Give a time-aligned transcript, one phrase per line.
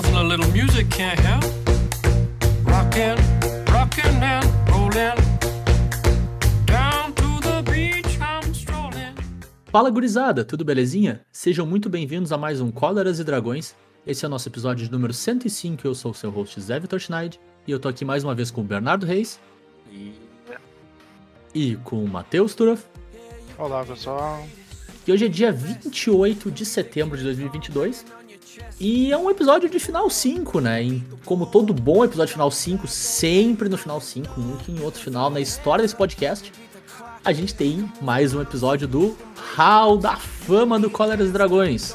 [0.00, 1.44] nothing a little music can't help.
[2.64, 3.16] Rockin',
[3.70, 5.16] rockin' and rollin'.
[6.64, 9.14] Down to the beach I'm strolling.
[9.66, 11.20] Fala gurizada, tudo belezinha?
[11.30, 13.74] Sejam muito bem-vindos a mais um Cóleras e Dragões.
[14.06, 16.98] Esse é o nosso episódio de número 105, eu sou o seu host Zé Vitor
[16.98, 19.38] Schneid, e eu tô aqui mais uma vez com o Bernardo Reis
[21.54, 22.84] e com o Matheus Turoff.
[23.58, 24.46] Olá, pessoal.
[25.06, 28.06] E hoje é dia 28 de setembro de 2022.
[28.78, 30.82] E é um episódio de final 5, né?
[30.82, 35.30] E como todo bom episódio final 5, sempre no final 5, nunca em outro final
[35.30, 36.52] na história desse podcast,
[37.24, 39.16] a gente tem mais um episódio do
[39.54, 41.94] Hall da Fama do Cóleras e Dragões.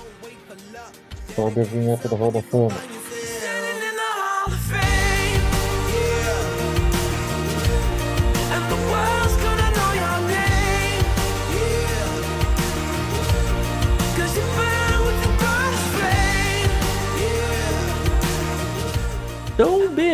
[1.35, 2.95] Sobe a vinheta do Hall da Fama.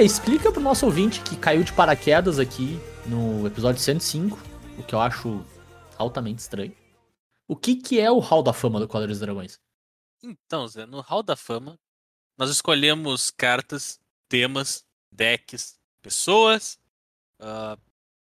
[0.04, 4.36] Explica pro nosso ouvinte que caiu de paraquedas aqui no episódio 105,
[4.80, 5.46] o que eu acho
[5.96, 6.76] altamente estranho.
[7.48, 9.60] O que, que é o Hall da Fama do e Dragões?
[10.24, 11.80] Então, Zé, no Hall da Fama,
[12.36, 16.80] nós escolhemos cartas, temas, decks, pessoas.
[17.40, 17.78] ah,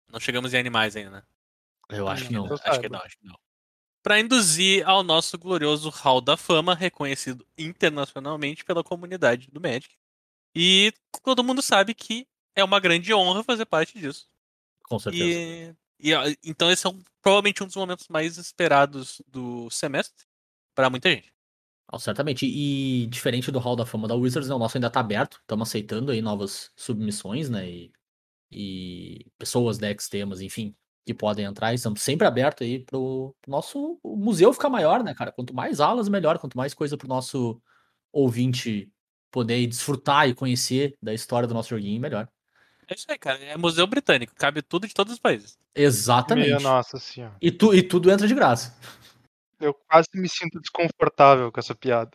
[0.08, 1.22] não chegamos em animais ainda, né?
[1.88, 2.52] Eu acho que não.
[2.52, 3.38] Acho que não, acho que não.
[4.02, 9.99] Pra induzir ao nosso glorioso Hall da Fama, reconhecido internacionalmente pela comunidade do Magic.
[10.54, 14.26] E todo mundo sabe que é uma grande honra fazer parte disso.
[14.84, 15.24] Com certeza.
[15.24, 20.26] E, e, então esse é um- provavelmente um dos momentos mais esperados do semestre
[20.74, 21.32] pra muita gente.
[21.92, 22.46] Não, certamente.
[22.46, 25.38] E diferente do Hall da Fama da Wizards, né, o nosso ainda tá aberto.
[25.40, 27.68] Estamos aceitando aí novas submissões, né?
[27.68, 27.92] E,
[28.50, 31.74] e pessoas, decks, temas, enfim, que podem entrar.
[31.74, 35.32] Estamos sempre abertos aí pro, nosso museu ficar maior, né, cara?
[35.32, 36.38] Quanto mais aulas, melhor.
[36.38, 37.60] Quanto mais coisa pro nosso
[38.12, 38.90] ouvinte
[39.30, 42.28] poder desfrutar e conhecer da história do nosso joguinho, melhor.
[42.88, 43.38] É isso aí, cara.
[43.44, 45.56] É museu britânico, cabe tudo de todos os países.
[45.74, 46.46] Exatamente.
[46.48, 47.34] Minha nossa senhora.
[47.40, 48.76] E, tu, e tudo entra de graça.
[49.60, 52.10] Eu quase me sinto desconfortável com essa piada.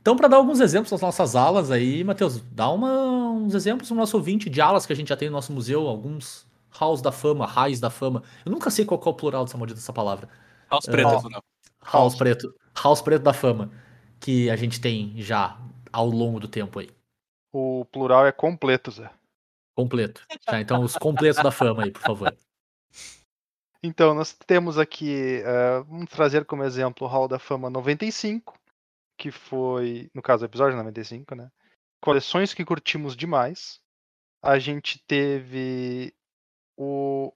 [0.00, 3.96] Então, para dar alguns exemplos das nossas aulas aí, Matheus, dá uma- uns exemplos pro
[3.96, 7.10] nosso ouvinte de aulas que a gente já tem no nosso museu, alguns halls da
[7.10, 8.22] fama, raios da fama.
[8.44, 10.28] Eu nunca sei qual é o plural dessa maldita essa palavra.
[10.70, 10.90] Aos É.
[10.90, 11.42] pretos, não.
[11.82, 12.54] Halls preto.
[12.74, 13.70] Halls preto da fama.
[14.20, 15.58] Que a gente tem já
[15.92, 16.90] ao longo do tempo aí.
[17.52, 19.10] O plural é completo, Zé.
[19.76, 20.26] Completo.
[20.44, 22.36] Tá, então, os completos da fama aí, por favor.
[23.82, 28.58] Então, nós temos aqui, eh, vamos trazer como exemplo o Hall da Fama 95,
[29.16, 31.48] que foi, no caso, o episódio 95, né?
[32.02, 33.80] Coleções que curtimos demais.
[34.42, 36.12] A gente teve
[36.76, 37.32] o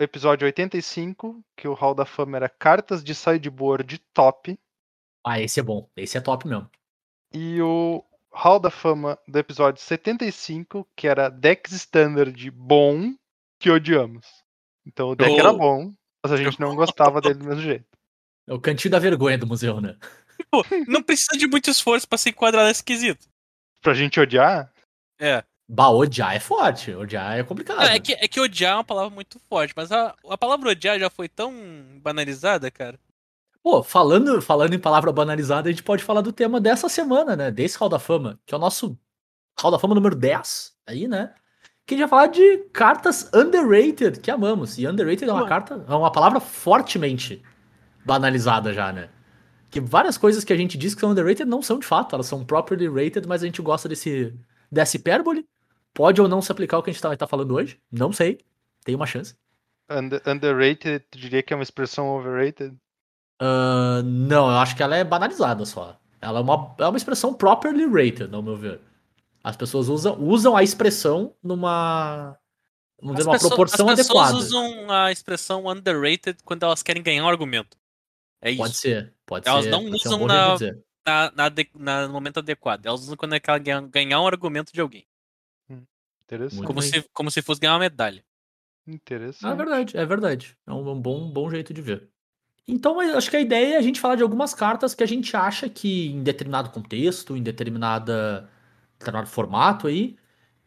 [0.00, 4.58] episódio 85, que o Hall da Fama era cartas de sideboard top.
[5.24, 5.88] Ah, esse é bom.
[5.96, 6.68] Esse é top mesmo.
[7.32, 13.14] E o Hall da Fama do episódio 75, que era decks standard bom
[13.60, 14.26] que odiamos.
[14.86, 15.58] Então o deck era Oh.
[15.58, 17.86] bom, mas a gente não gostava dele do mesmo jeito.
[18.46, 19.96] É o cantinho da vergonha do museu, né?
[20.50, 23.26] Pô, não precisa de muito esforço pra se enquadrar nesse quesito.
[23.82, 24.72] Pra gente odiar,
[25.20, 25.44] É.
[25.70, 26.94] Bah, odiar é forte.
[26.94, 27.82] Odiar é complicado.
[27.82, 30.98] É, que, é que odiar é uma palavra muito forte, mas a, a palavra odiar
[30.98, 31.52] já foi tão
[32.00, 32.98] banalizada, cara.
[33.62, 37.50] Pô, falando, falando em palavra banalizada, a gente pode falar do tema dessa semana, né?
[37.50, 38.98] Desse Hall da Fama, que é o nosso
[39.60, 41.34] Hall da Fama número 10, aí, né?
[41.84, 44.78] Que a gente vai falar de cartas underrated, que amamos.
[44.78, 47.42] E underrated é uma carta, é uma palavra fortemente
[48.04, 49.10] banalizada já, né?
[49.70, 52.26] Que várias coisas que a gente diz que são underrated não são de fato, elas
[52.26, 54.34] são properly rated, mas a gente gosta desse,
[54.70, 55.46] dessa hipérbole.
[55.92, 58.12] Pode ou não se aplicar o que a gente tá, vai estar falando hoje, não
[58.12, 58.38] sei,
[58.84, 59.34] tem uma chance.
[59.90, 62.74] under- underrated, tu diria que é uma expressão overrated?
[63.40, 65.98] Ah, não, eu acho que ela é banalizada só.
[66.20, 68.80] Ela é uma, é uma expressão properly rated, ao meu ver.
[69.42, 72.36] As pessoas usam, usam a expressão numa,
[73.00, 74.36] numa pessoa- proporção as pessoas adequada.
[74.36, 77.76] usam a expressão underrated quando elas querem ganhar um argumento.
[78.42, 78.58] É isso.
[78.60, 79.70] Pode ser, pode Elas ser.
[79.70, 80.56] não ser um usam bom na-.
[81.06, 82.84] Na, na na- no momento adequado.
[82.84, 85.06] Elas usam quando é que ela ganha- ganhar um argumento de alguém.
[86.24, 86.56] Interessante.
[86.56, 88.22] Muito Como se, como se fosse ganhar uma medalha.
[88.86, 89.56] É Interessante.
[89.56, 90.56] verdade, é verdade.
[90.66, 92.08] É um, um bom, bom jeito de ver.
[92.70, 95.34] Então, acho que a ideia é a gente falar de algumas cartas que a gente
[95.34, 98.46] acha que, em determinado contexto, em determinada,
[98.98, 100.16] determinado formato aí,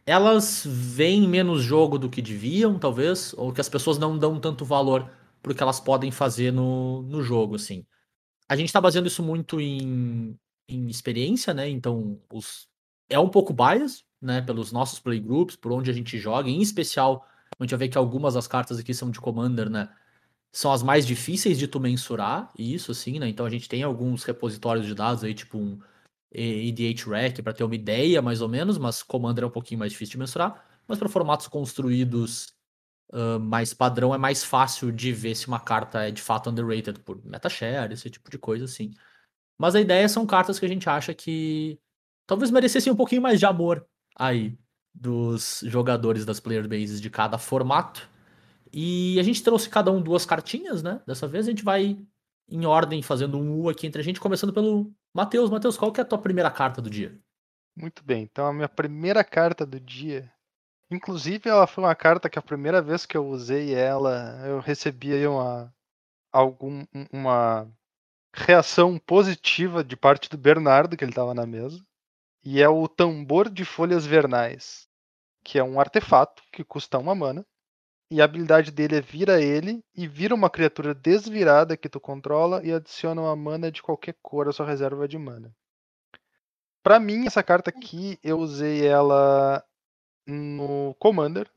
[0.06, 4.65] elas veem menos jogo do que deviam, talvez, ou que as pessoas não dão tanto
[4.65, 5.12] valor
[5.44, 7.86] pro que elas podem fazer no, no jogo, assim.
[8.50, 10.38] A gente tá baseando isso muito em,
[10.68, 11.69] em experiência, né?
[11.69, 12.68] Então, os,
[13.09, 14.42] é um pouco bias, né?
[14.42, 17.25] Pelos nossos playgroups, por onde a gente joga, em especial,
[17.59, 19.89] a gente vai ver que algumas das cartas aqui são de Commander, né?
[20.51, 23.27] São as mais difíceis de tu mensurar, isso assim, né?
[23.30, 25.80] Então a gente tem alguns repositórios de dados aí, tipo um
[26.33, 29.80] e EDH Rec para ter uma ideia mais ou menos, mas Commander é um pouquinho
[29.80, 30.65] mais difícil de mensurar.
[30.88, 32.53] Mas para formatos construídos
[33.12, 37.00] ah, mais padrão é mais fácil de ver se uma carta é de fato underrated
[37.01, 38.92] por metashare, esse tipo de coisa assim.
[39.57, 41.80] Mas a ideia são cartas que a gente acha que
[42.25, 44.57] talvez merecessem um pouquinho mais de amor aí
[44.94, 48.09] dos jogadores das player bases de cada formato.
[48.73, 51.01] E a gente trouxe cada um duas cartinhas, né?
[51.06, 51.97] Dessa vez a gente vai
[52.47, 55.50] em ordem fazendo um U aqui entre a gente, começando pelo Matheus.
[55.50, 57.18] Matheus, qual que é a tua primeira carta do dia?
[57.75, 60.31] Muito bem, então a minha primeira carta do dia.
[60.89, 65.25] Inclusive, ela foi uma carta que a primeira vez que eu usei ela, eu recebi
[65.25, 65.73] uma,
[66.31, 67.71] algum, um- uma
[68.33, 71.81] reação positiva de parte do Bernardo, que ele estava na mesa.
[72.44, 74.89] E é o Tambor de Folhas Vernais,
[75.44, 77.45] que é um artefato que custa uma mana.
[78.12, 82.62] E a habilidade dele é vira ele e vira uma criatura desvirada que tu controla
[82.62, 85.56] e adiciona uma mana de qualquer cor à sua reserva de mana.
[86.84, 89.63] Pra mim, essa carta aqui, eu usei ela
[90.28, 91.50] no Commander.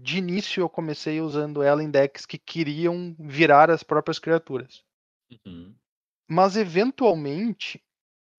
[0.00, 4.82] De início, eu comecei usando ela em decks que queriam virar as próprias criaturas.
[5.46, 5.76] Uhum.
[6.26, 7.80] Mas, eventualmente,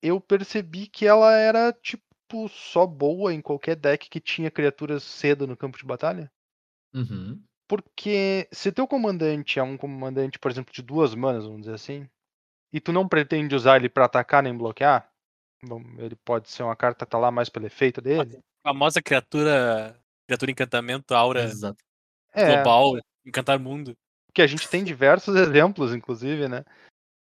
[0.02, 2.04] eu percebi que ela era, tipo,
[2.50, 6.30] só boa em qualquer deck que tinha criaturas cedo no campo de batalha.
[6.94, 7.42] Uhum.
[7.68, 12.08] Porque se teu comandante é um comandante, por exemplo, de duas manas, vamos dizer assim,
[12.72, 15.10] e tu não pretende usar ele pra atacar nem bloquear,
[15.64, 18.40] bom, ele pode ser uma carta que tá lá mais pelo efeito dele.
[18.62, 20.00] famosa criatura.
[20.28, 21.84] Criatura encantamento, aura Exato.
[22.34, 23.96] É, global, encantar mundo.
[24.34, 26.64] que a gente tem diversos exemplos, inclusive, né?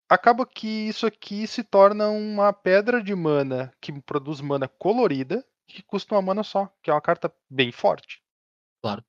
[0.08, 5.82] Acaba que isso aqui se torna uma pedra de mana que produz mana colorida que
[5.82, 8.22] custa uma mana só, que é uma carta bem forte.
[8.82, 9.02] Claro.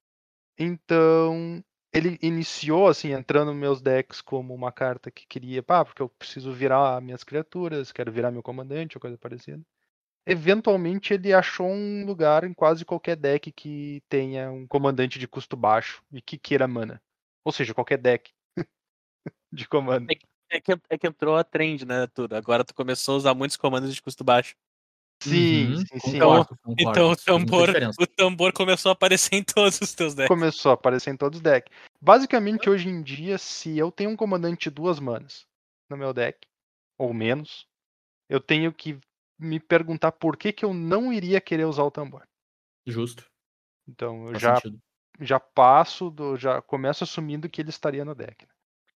[0.58, 1.64] Então,
[1.94, 6.10] ele iniciou assim, entrando nos meus decks como uma carta que queria, pá, porque eu
[6.10, 9.62] preciso virar minhas criaturas, quero virar meu comandante ou coisa parecida.
[10.26, 15.58] Eventualmente ele achou um lugar em quase qualquer deck que tenha um comandante de custo
[15.58, 17.02] baixo e que queira mana.
[17.44, 18.32] Ou seja, qualquer deck
[19.52, 20.08] de comando.
[20.50, 22.36] É que, é que entrou a trend, né, tudo.
[22.36, 24.56] Agora tu começou a usar muitos comandos de custo baixo.
[25.24, 26.00] Sim, Uhum, sim, sim.
[26.00, 26.82] concordo, concordo.
[26.82, 30.28] Então o tambor, o tambor começou a aparecer em todos os teus decks.
[30.28, 31.72] Começou a aparecer em todos os decks.
[32.02, 35.46] Basicamente, hoje em dia, se eu tenho um comandante de duas manas
[35.90, 36.46] no meu deck,
[36.98, 37.66] ou menos,
[38.30, 39.00] eu tenho que
[39.40, 42.28] me perguntar por que, que eu não iria querer usar o tambor.
[42.86, 43.26] Justo.
[43.88, 44.80] Então eu Faz já, sentido.
[45.22, 48.46] já passo, do, já começo assumindo que ele estaria no deck.
[48.46, 48.54] né?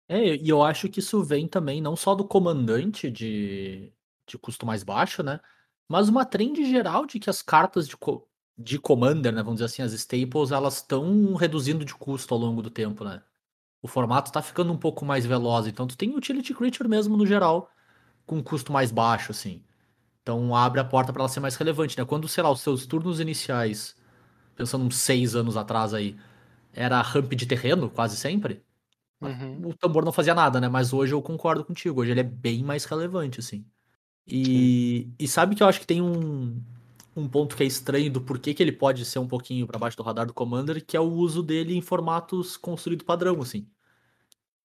[0.08, 3.92] É, e eu acho que isso vem também não só do comandante de,
[4.28, 5.40] de custo mais baixo, né?
[5.90, 8.28] Mas uma trend geral de que as cartas de, co-
[8.58, 9.42] de Commander, né?
[9.44, 13.22] Vamos dizer assim, as staples, elas estão reduzindo de custo ao longo do tempo, né?
[13.82, 15.68] O formato tá ficando um pouco mais veloz.
[15.68, 17.72] Então tu tem utility creature mesmo no geral,
[18.26, 19.64] com um custo mais baixo, assim.
[20.22, 22.06] Então abre a porta para ela ser mais relevante, né?
[22.06, 23.96] Quando, sei lá, os seus turnos iniciais,
[24.56, 26.18] pensando uns seis anos atrás aí,
[26.74, 28.64] era ramp de terreno, quase sempre
[29.22, 29.66] Uhum.
[29.66, 30.68] o tambor não fazia nada, né?
[30.70, 32.02] Mas hoje eu concordo contigo.
[32.02, 33.66] Hoje ele é bem mais relevante, assim.
[34.28, 36.62] E, e sabe que eu acho que tem um,
[37.16, 39.98] um ponto que é estranho do porquê que ele pode ser um pouquinho para baixo
[39.98, 43.68] do radar do Commander, que é o uso dele em formatos construído padrão, assim.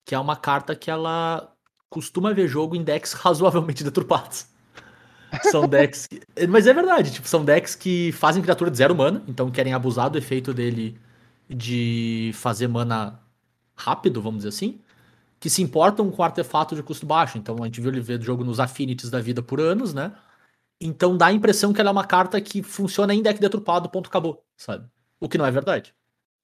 [0.05, 1.55] Que é uma carta que ela
[1.91, 4.47] costuma ver jogo em decks razoavelmente deturpados.
[5.41, 6.07] São decks.
[6.07, 9.73] que- Mas é verdade, tipo, são decks que fazem criatura de zero mana, então querem
[9.75, 10.99] abusar do efeito dele
[11.49, 13.21] de fazer mana
[13.77, 14.81] rápido, vamos dizer assim,
[15.41, 17.39] que se importam com artefato de custo baixo.
[17.39, 20.13] Então a gente viu ele ver jogo nos Affinities da vida por anos, né?
[20.81, 24.09] Então dá a impressão que ela é uma carta que funciona em deck deturpado, ponto,
[24.09, 24.89] acabou, sabe?
[25.21, 25.95] O que não é verdade.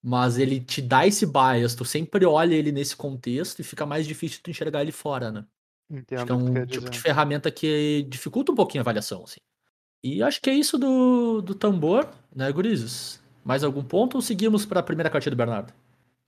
[0.03, 4.07] Mas ele te dá esse bias, tu sempre olha ele nesse contexto e fica mais
[4.07, 5.47] difícil tu enxergar ele fora, né?
[5.91, 7.03] Entendo Acho que é o que um quer tipo de dizer.
[7.03, 9.41] ferramenta que dificulta um pouquinho a avaliação, assim.
[10.03, 13.23] E acho que é isso do, do tambor, né, gurizes?
[13.43, 15.73] Mais algum ponto ou seguimos para a primeira cartinha do Bernardo?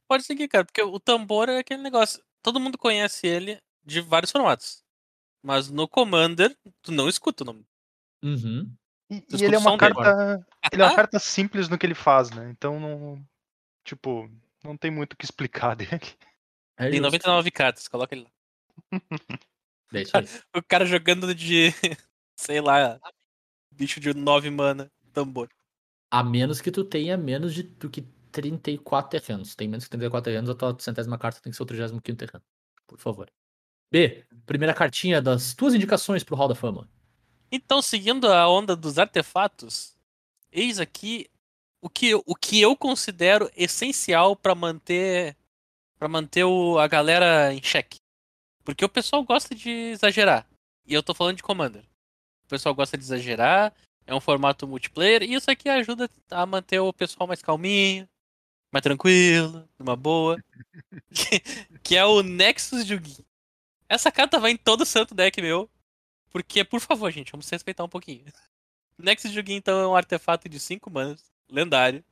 [0.08, 2.22] Pode seguir, cara, porque o tambor é aquele negócio.
[2.46, 4.84] Todo mundo conhece ele de vários formatos.
[5.42, 7.66] Mas no Commander, tu não escuta o nome.
[8.22, 8.72] Uhum.
[9.10, 10.46] E, e ele é uma carta.
[10.72, 12.48] Ele é uma carta simples no que ele faz, né?
[12.50, 13.24] Então não.
[13.84, 14.30] Tipo,
[14.62, 15.90] não tem muito o que explicar dele.
[16.76, 17.02] É Tem justo.
[17.02, 18.30] 99 cartas, coloca ele lá.
[19.92, 20.04] Aí.
[20.54, 21.72] O cara jogando de,
[22.36, 23.00] sei lá,
[23.72, 25.48] bicho de 9 mana, tambor.
[26.12, 29.54] A menos que tu tenha menos de, do que 34 terrenos.
[29.54, 32.44] Tem menos que 34 terrenos, a tua centésima carta tem que ser o 35 terreno.
[32.86, 33.30] Por favor.
[33.90, 36.88] B, primeira cartinha das tuas indicações pro Hall da Fama.
[37.50, 39.96] Então, seguindo a onda dos artefatos,
[40.52, 41.30] eis aqui
[41.80, 45.36] o que, o que eu considero essencial pra manter
[45.98, 47.96] para manter o, a galera em xeque.
[48.62, 50.46] Porque o pessoal gosta de exagerar.
[50.84, 51.84] E eu tô falando de Commander.
[52.44, 53.72] o pessoal gosta de exagerar,
[54.06, 58.06] é um formato multiplayer, e isso aqui ajuda a manter o pessoal mais calminho,
[58.72, 60.42] mais tranquilo, numa boa.
[61.12, 61.40] que,
[61.82, 63.24] que é o Nexus Jugi.
[63.88, 65.70] Essa carta vai em todo santo deck meu,
[66.30, 68.24] porque, por favor, gente, vamos se respeitar um pouquinho.
[68.98, 72.04] Nexus Jugi, então, é um artefato de 5 manas, lendário,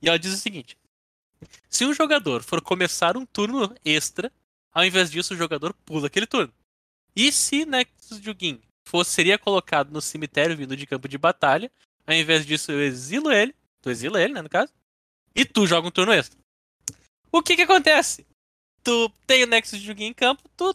[0.00, 0.76] e ela diz o seguinte:
[1.68, 4.32] se um jogador for começar um turno extra,
[4.72, 6.52] ao invés disso, o jogador pula aquele turno.
[7.14, 11.70] E se Nexus Jugin fosse, seria colocado no cemitério vindo de campo de batalha,
[12.06, 13.54] ao invés disso, eu exilo ele.
[13.80, 14.72] Tu exila ele, né, no caso.
[15.34, 16.38] E tu joga um turno extra.
[17.32, 18.26] O que que acontece?
[18.82, 20.74] Tu tem o Nexus Jugin em campo, tu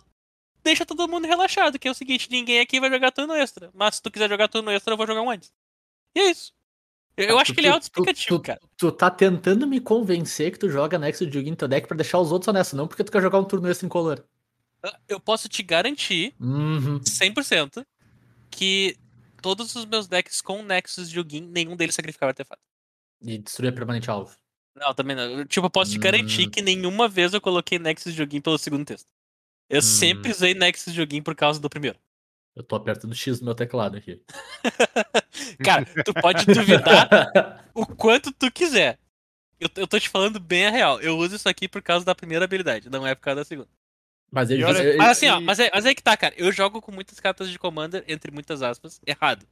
[0.64, 3.70] deixa todo mundo relaxado, que é o seguinte, ninguém aqui vai jogar turno extra.
[3.74, 5.52] Mas se tu quiser jogar turno extra, eu vou jogar um antes.
[6.16, 6.54] E é isso.
[7.18, 8.60] Eu, acho que ele é autoexplicativo, cara.
[8.76, 12.20] Tu tá tentando me convencer que tu joga Nexus Jugin no teu deck pra deixar
[12.20, 14.26] os outros honestos, não porque tu quer jogar um turno extra em color.
[15.08, 17.00] Eu posso te garantir, Uhum.
[17.00, 17.86] 100%,
[18.52, 18.98] que
[19.42, 22.62] todos os meus decks com Nexus Jugin, nenhum deles sacrificava artefato.
[23.22, 24.36] E destruir permanente alvo.
[24.75, 25.24] Não, também não.
[25.24, 26.51] Eu, Tipo, eu posso te garantir Hum.
[26.51, 29.08] que nenhuma vez eu coloquei Nexus Jugin pelo segundo texto.
[29.70, 29.82] Eu Hum.
[29.82, 31.98] sempre usei Nexus Jugin por causa do primeiro.
[32.55, 34.22] Eu tô apertando X no meu teclado aqui.
[35.63, 38.98] Cara, tu pode duvidar o quanto tu quiser.
[39.60, 41.00] Eu, eu tô te falando bem a real.
[41.01, 43.70] Eu uso isso aqui por causa da primeira habilidade, não é por causa da segunda.
[44.32, 46.34] Mas ele, olha- ele- Mas assim, ó, e- mas é, mas é que tá, cara.
[46.38, 49.46] Eu jogo com muitas cartas de Commander, entre muitas aspas, errado.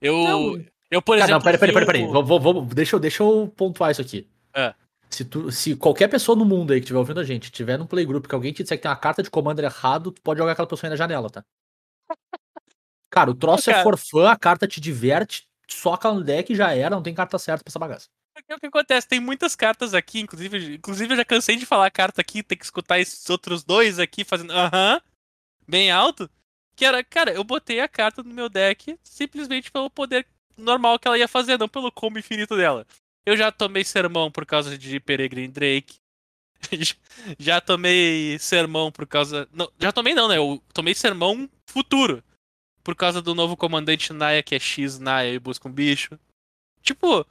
[0.00, 0.64] Eu, Não.
[0.90, 1.32] eu por Cara, exemplo.
[1.38, 2.02] não, peraí, peraí, peraí, peraí.
[2.04, 4.28] o- Vamos, vamos- deixa, eu, deixa eu pontuar isso aqui.
[4.56, 4.74] É.
[5.10, 7.86] Se, tu, se qualquer pessoa no mundo aí que estiver ouvindo a gente tiver num
[7.86, 10.52] playgroup que alguém te disser que tem uma carta de commander errado, tu pode jogar
[10.52, 11.44] aquela pessoa aí na janela, tá?
[13.10, 13.84] Cara, o troço é Cara.
[13.84, 17.38] for fun, a carta te diverte, soca no deck e já era, não tem carta
[17.38, 18.08] certa pra essa bagaça.
[18.34, 19.08] Porque o que acontece?
[19.08, 22.64] Tem muitas cartas aqui, inclusive, inclusive eu já cansei de falar carta aqui, tem que
[22.64, 25.00] escutar esses outros dois aqui fazendo aham,
[25.66, 26.28] bem alto.
[26.76, 31.08] Que era, cara, eu botei a carta no meu deck simplesmente pelo poder normal que
[31.08, 32.86] ela ia fazer, não pelo combo infinito dela.
[33.26, 35.96] Eu já tomei sermão por causa de Peregrine Drake.
[37.38, 39.48] já tomei sermão por causa.
[39.52, 40.36] Não, já tomei não, né?
[40.38, 42.22] Eu tomei sermão futuro.
[42.84, 46.16] Por causa do novo comandante Naya, que é X Naya e busca um bicho.
[46.82, 47.26] Tipo,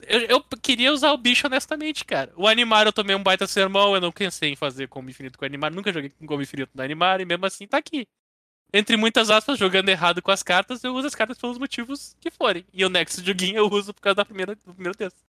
[0.00, 2.32] eu, eu queria usar o bicho honestamente, cara.
[2.36, 5.44] O Animar eu tomei um baita sermão, eu não pensei em fazer combo infinito com
[5.44, 8.04] o Animar, nunca joguei com combo infinito no Animar, e mesmo assim tá aqui.
[8.72, 12.30] Entre muitas aspas, jogando errado com as cartas, eu uso as cartas pelos motivos que
[12.32, 12.66] forem.
[12.72, 15.24] E o Nexus Jugin eu uso por causa da primeira, do primeiro texto.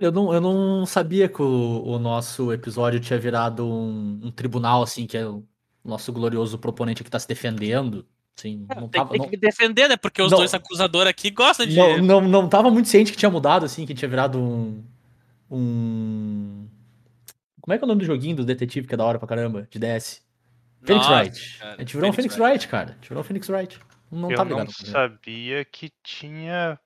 [0.00, 4.82] Eu não, eu não sabia que o, o nosso episódio tinha virado um, um tribunal,
[4.82, 5.44] assim, que é o
[5.84, 8.06] nosso glorioso proponente que tá se defendendo.
[8.36, 9.96] Assim, não É, tem, tava, tem não, que defender, né?
[9.96, 10.38] Porque os Não.
[10.38, 11.76] dois acusadores aqui gostam de.
[11.76, 14.84] não, não, não tava muito ciente que tinha mudado, assim, que tinha virado um.
[15.50, 16.68] Um.
[17.60, 19.26] Como é que é o nome do joguinho do detetive que é da hora pra
[19.28, 19.66] caramba?
[19.70, 20.22] De DS?
[20.82, 21.58] Phoenix Wright.
[21.58, 22.90] cara, A gente virou um Phoenix Wright, cara.
[22.90, 23.78] A gente virou um Phoenix Wright.
[24.10, 24.72] Não eu não ligado.
[24.72, 26.78] sabia que tinha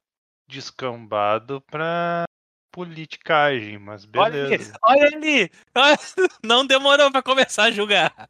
[0.49, 2.25] descambado pra
[2.73, 4.73] politicagem, mas Olha ali, beleza.
[4.83, 5.51] olha ali!
[6.43, 8.29] Não demorou pra começar a julgar.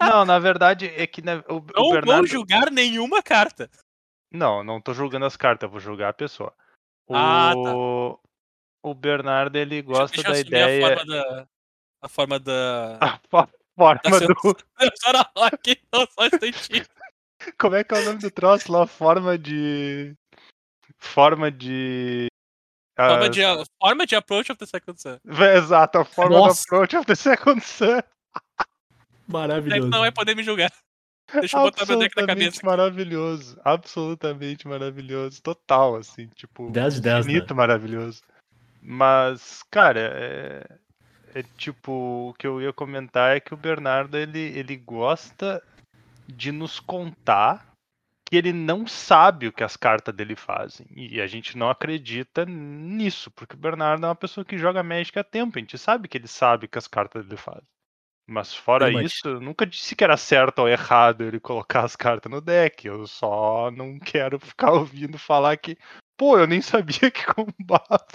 [0.00, 2.04] Não, na verdade é que né, o, o Não Bernardo.
[2.18, 3.68] vou julgar nenhuma carta.
[4.30, 6.54] Não, não tô julgando as cartas, vou julgar a pessoa.
[7.08, 7.74] O, Ah, tá.
[8.82, 10.86] o Bernardo ele gosta da assumir a ideia.
[10.96, 11.48] forma da.
[12.02, 12.98] A forma da.
[13.02, 14.56] A fo- forma sendo- do.
[14.96, 16.86] Senhora Rock, não só instantinho.
[17.58, 18.86] Como é que é o nome do troço lá?
[18.86, 20.14] Forma de.
[20.98, 22.28] Forma de.
[22.98, 23.40] Forma Ah, de,
[23.80, 25.18] forma de approach of the second sun.
[25.56, 26.62] Exato, a forma Nossa.
[26.62, 28.00] do approach of the second sun.
[29.28, 29.88] Maravilhoso.
[29.88, 30.72] não vai poder me julgar.
[31.32, 32.66] Deixa eu botar meu deck na Absolutamente cabeça.
[32.66, 33.60] maravilhoso.
[33.64, 35.42] Absolutamente maravilhoso.
[35.42, 36.70] Total, assim, tipo.
[36.70, 37.32] 10 de 10, né?
[37.32, 38.22] Infinito maravilhoso.
[38.82, 40.78] Mas, cara, é,
[41.34, 45.62] é tipo, o que eu ia comentar é que o Bernardo ele, ele gosta
[46.26, 47.67] de nos contar
[48.28, 50.86] que ele não sabe o que as cartas dele fazem.
[50.90, 55.18] E a gente não acredita nisso, porque o Bernardo é uma pessoa que joga Magic
[55.18, 57.66] há tempo, a gente sabe que ele sabe o que as cartas dele fazem.
[58.26, 59.06] Mas fora much.
[59.06, 62.86] isso, eu nunca disse que era certo ou errado ele colocar as cartas no deck.
[62.86, 65.78] Eu só não quero ficar ouvindo falar que,
[66.14, 68.06] pô, eu nem sabia que combava.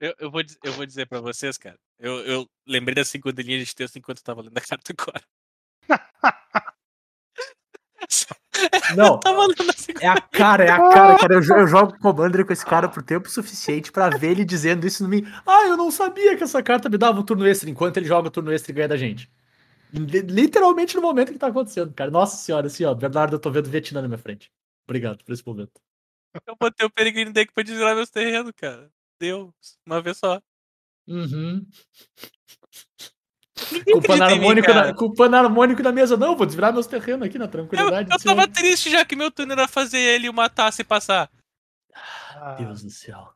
[0.00, 1.78] Eu, eu, vou, eu vou dizer pra vocês, cara.
[1.98, 5.22] Eu, eu lembrei das cinco linhas de texto enquanto eu tava lendo a carta agora.
[9.04, 10.04] Não, Eu tava lendo a segunda.
[10.04, 11.34] é a cara, é a cara, cara.
[11.34, 15.02] Eu, eu jogo Commander com esse cara por tempo suficiente pra ver ele dizendo isso
[15.02, 15.24] no mim.
[15.46, 18.28] Ah, eu não sabia que essa carta me dava um turno extra enquanto ele joga
[18.28, 19.30] o turno extra e ganha da gente.
[19.92, 22.10] Li- Literalmente no momento que tá acontecendo, cara.
[22.10, 22.94] Nossa senhora, assim, ó.
[22.94, 24.50] Bernardo, eu tô vendo Vietnã na minha frente.
[24.86, 25.72] Obrigado por esse momento.
[26.46, 28.90] Eu botei o Peregrine Deck pra desvirar meus terrenos, cara.
[29.18, 29.50] Deus,
[29.86, 30.40] uma vez só.
[31.08, 31.64] Uhum.
[33.90, 34.86] Com o cara.
[34.88, 36.16] na, com o na mesa.
[36.16, 38.10] Não, vou desvirar meus terrenos aqui na Eu, tranquilidade.
[38.10, 38.48] eu do tava senhor.
[38.48, 41.30] triste já que meu turno era fazer ele uma taça e passar.
[42.34, 43.30] Ah, Deus do céu.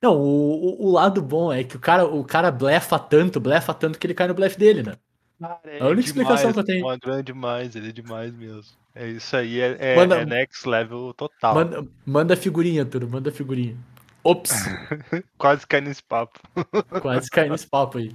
[0.00, 3.74] Não, o, o, o lado bom é que o cara, o cara blefa tanto, blefa
[3.74, 4.96] tanto que ele cai no blefe dele, né?
[5.38, 6.86] cara, é a única explicação demais, que eu tenho.
[6.86, 8.64] O Adriano é demais, ele é demais mesmo.
[8.94, 11.54] É isso aí, é, é, Manda- é next level total.
[11.54, 13.76] Manda, manda figurinha, Turo, manda figurinha.
[14.22, 14.52] Ops,
[15.38, 16.38] Quase cai nesse papo.
[17.00, 18.14] quase caí nesse papo aí.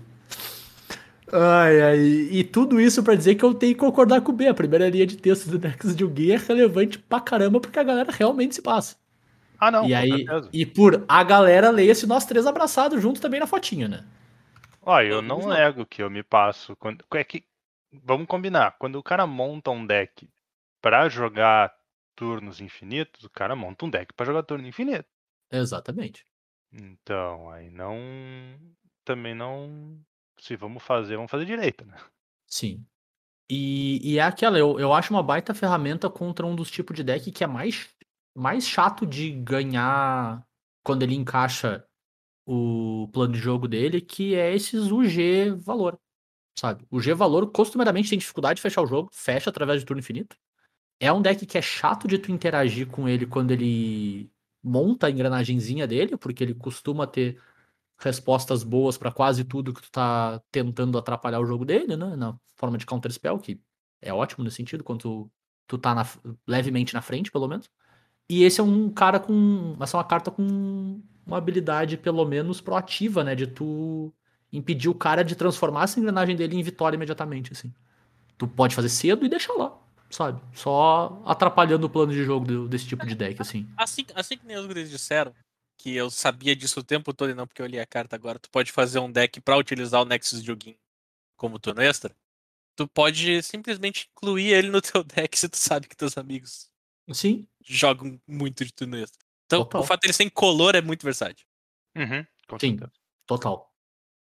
[1.32, 4.48] Ai, ai, e tudo isso pra dizer que eu tenho que concordar com o B.
[4.48, 7.84] A primeira linha de texto do Nexus de Gui é relevante pra caramba porque a
[7.84, 8.96] galera realmente se passa.
[9.60, 10.50] Ah, não, e aí, certeza.
[10.54, 14.06] e por a galera leia-se nós três abraçados junto também na fotinha, né?
[14.82, 15.50] Ó, eu não não.
[15.50, 16.76] nego que eu me passo.
[16.76, 17.44] Quando, é que,
[17.92, 18.76] vamos combinar.
[18.78, 20.30] Quando o cara monta um deck
[20.80, 21.74] pra jogar
[22.16, 25.06] turnos infinitos, o cara monta um deck pra jogar turno infinito.
[25.52, 26.25] Exatamente.
[26.72, 27.98] Então, aí não.
[29.04, 30.00] Também não.
[30.40, 31.98] Se vamos fazer, vamos fazer direito, né?
[32.48, 32.86] Sim.
[33.50, 37.04] E, e é aquela, eu, eu acho uma baita ferramenta contra um dos tipos de
[37.04, 37.94] deck que é mais,
[38.36, 40.44] mais chato de ganhar
[40.84, 41.86] quando ele encaixa
[42.46, 46.00] o plano de jogo dele, que é esses UG valor,
[46.58, 46.86] sabe?
[46.90, 50.38] O G valor costumeiramente tem dificuldade de fechar o jogo, fecha através de turno infinito.
[51.00, 54.32] É um deck que é chato de tu interagir com ele quando ele
[54.65, 57.39] monta a engrenagenzinha dele, porque ele costuma ter
[58.00, 62.15] respostas boas pra quase tudo que tu tá tentando atrapalhar o jogo dele, né?
[62.15, 63.62] Na forma de counter spell, que
[64.01, 65.31] é ótimo nesse sentido, quando tu,
[65.67, 66.07] tu tá na-
[66.48, 67.69] levemente na frente, pelo menos.
[68.29, 69.77] E esse é um cara com.
[69.79, 73.36] Essa é uma carta com uma habilidade, pelo menos, proativa, né?
[73.36, 74.13] De tu
[74.51, 77.74] impedir o cara de transformar essa engrenagem dele em vitória imediatamente, assim.
[78.38, 79.77] Tu pode fazer cedo e deixar lá,
[80.10, 80.42] sabe?
[80.54, 83.68] Só atrapalhando o plano de jogo desse tipo de deck, assim.
[83.78, 85.34] Assim, assim que nem os guris disseram,
[85.78, 88.40] que eu sabia disso o tempo todo e não porque eu li a carta agora,
[88.40, 90.78] tu pode fazer um deck pra utilizar o Nexus Joguin
[91.38, 92.16] como turno extra.
[92.76, 96.70] Tu pode simplesmente incluir ele no teu deck se tu sabe que teus amigos
[97.14, 99.24] Sim, jogam muito de turno extra.
[99.46, 99.82] Então, Total.
[99.82, 101.46] o fato dele ser incolor é muito versátil.
[101.96, 102.26] Uhum,
[102.60, 102.78] sim.
[103.28, 103.72] Total.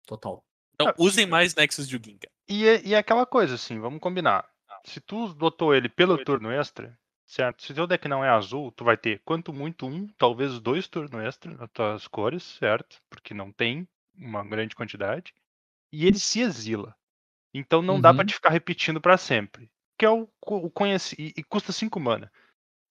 [0.06, 0.43] Total.
[0.76, 2.32] Então, Ah, usem mais Nexus Joguin, cara.
[2.48, 4.48] E, e é aquela coisa, assim, vamos combinar.
[4.86, 7.63] Se tu botou ele pelo turno extra, certo?
[7.63, 11.24] Se teu deck não é azul, tu vai ter quanto muito um, talvez dois turnos
[11.24, 13.02] extra nas tuas cores, certo?
[13.10, 15.34] Porque não tem uma grande quantidade.
[15.91, 16.96] E ele se exila.
[17.54, 18.28] Então não dá pra Uhum.
[18.28, 19.72] te ficar repetindo pra sempre.
[19.98, 22.32] Que é o, o conheci e, e custa 5 mana.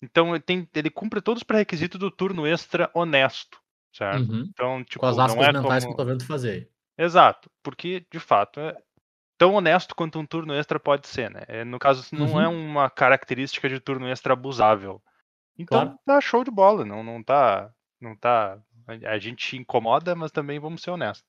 [0.03, 3.61] Então ele, tem, ele cumpre todos os pré-requisitos do turno extra honesto,
[3.93, 4.33] certo?
[4.33, 4.47] Uhum.
[4.51, 5.95] Então, tipo, Com as não aspas é mentais como...
[5.97, 6.71] que eu tô vendo fazer.
[6.99, 8.77] Exato, porque de fato é
[9.43, 11.43] tão honesto quanto um turno extra pode ser, né?
[11.49, 12.57] É, no caso, não é Uhum.
[12.73, 15.03] uma característica de turno extra abusável.
[15.59, 15.99] Então Claro.
[16.07, 17.73] tá show de bola, não, não tá.
[18.01, 18.63] Não tá.
[18.89, 21.25] A a gente incomoda, mas também vamos ser honestos.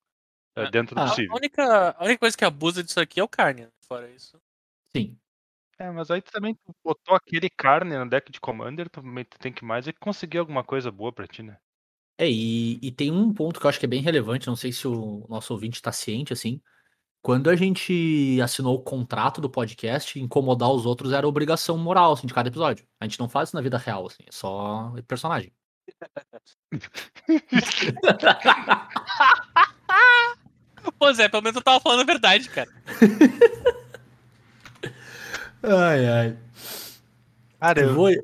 [0.58, 0.68] é, É.
[0.68, 1.36] dentro do Ah, A possível.
[1.36, 3.64] única, a única coisa que abusa disso aqui é o carne.
[3.66, 3.72] né?
[3.88, 4.40] Fora isso.
[4.96, 5.20] Sim.
[5.80, 9.26] É, mas aí tu também tu botou aquele carne no deck de Commander, tu também
[9.26, 11.60] tu tem que mais é conseguir alguma coisa boa pra ti, né?
[12.18, 14.72] É, e, e tem um ponto que eu acho que é bem relevante, não sei
[14.72, 16.62] se o nosso ouvinte tá ciente, assim.
[17.24, 22.28] Quando a gente assinou o contrato do podcast, incomodar os outros era obrigação moral, assim,
[22.28, 22.86] de cada episódio.
[23.00, 25.54] A gente não faz isso na vida real, assim, é só personagem.
[31.00, 32.70] Pô, Zé, pelo menos eu tava falando a verdade, cara.
[35.64, 36.38] ai, ai.
[37.58, 38.10] Cara, Eu vou...
[38.10, 38.22] Hum,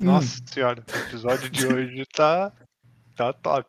[0.00, 2.50] nossa senhora, o episódio de hoje tá.
[3.14, 3.68] tá top.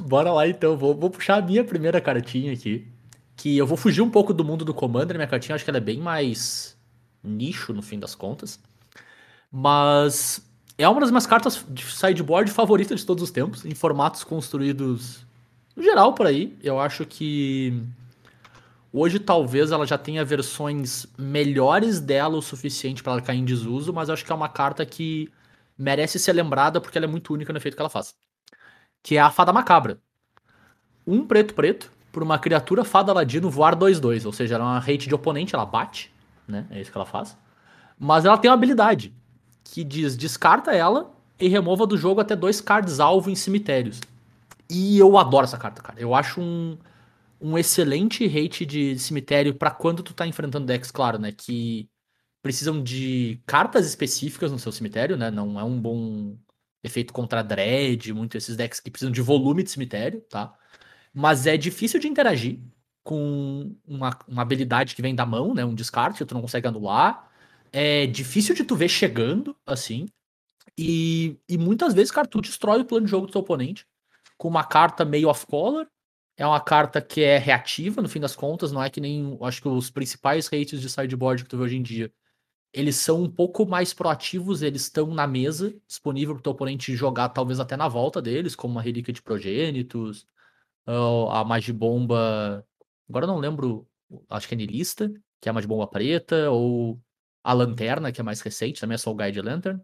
[0.00, 2.92] Bora lá então, vou, vou puxar a minha primeira cartinha aqui.
[3.40, 5.78] Que eu vou fugir um pouco do mundo do Commander, minha cartinha acho que ela
[5.78, 6.76] é bem mais
[7.22, 8.60] nicho no fim das contas.
[9.50, 14.24] Mas é uma das minhas cartas de sideboard favoritas de todos os tempos, em formatos
[14.24, 15.24] construídos
[15.74, 16.56] no geral por aí.
[16.62, 17.82] Eu acho que
[18.92, 23.92] hoje talvez ela já tenha versões melhores dela o suficiente para ela cair em desuso,
[23.92, 25.32] mas acho que é uma carta que
[25.78, 28.14] merece ser lembrada porque ela é muito única no efeito que ela faz
[29.02, 30.00] que é a Fada Macabra.
[31.06, 34.78] Um preto preto por uma criatura fada ladino voar 2-2, ou seja, ela é uma
[34.78, 36.12] rate de oponente, ela bate,
[36.46, 36.66] né?
[36.70, 37.36] É isso que ela faz.
[37.98, 39.14] Mas ela tem uma habilidade
[39.64, 44.00] que diz descarta ela e remova do jogo até dois cards alvo em cemitérios.
[44.68, 46.00] E eu adoro essa carta, cara.
[46.00, 46.78] Eu acho um,
[47.40, 51.32] um excelente rate de cemitério pra quando tu tá enfrentando decks, claro, né?
[51.32, 51.88] Que
[52.42, 55.30] precisam de cartas específicas no seu cemitério, né?
[55.30, 56.36] Não é um bom
[56.82, 60.54] efeito contra dread, muito esses decks que precisam de volume de cemitério, tá?
[61.12, 62.60] Mas é difícil de interagir
[63.02, 65.64] com uma, uma habilidade que vem da mão, né?
[65.64, 67.28] Um descarte que tu não consegue anular.
[67.72, 70.06] É difícil de tu ver chegando, assim.
[70.76, 73.86] E, e muitas vezes, cara, tu destrói o plano de jogo do teu oponente
[74.36, 75.86] com uma carta meio off-color.
[76.36, 79.36] É uma carta que é reativa, no fim das contas, não é que nem.
[79.42, 82.10] Acho que os principais rates de sideboard que tu vê hoje em dia.
[82.72, 86.94] Eles são um pouco mais proativos, eles estão na mesa, disponível para o teu oponente
[86.94, 90.26] jogar, talvez até na volta deles, como uma relíquia de progênitos,
[91.30, 92.66] a Magibomba.
[93.08, 93.86] Agora eu não lembro,
[94.28, 97.00] acho que é Nilista, que é a Magibomba preta, ou
[97.42, 99.80] a Lanterna, que é mais recente, também é só o Guide Lantern.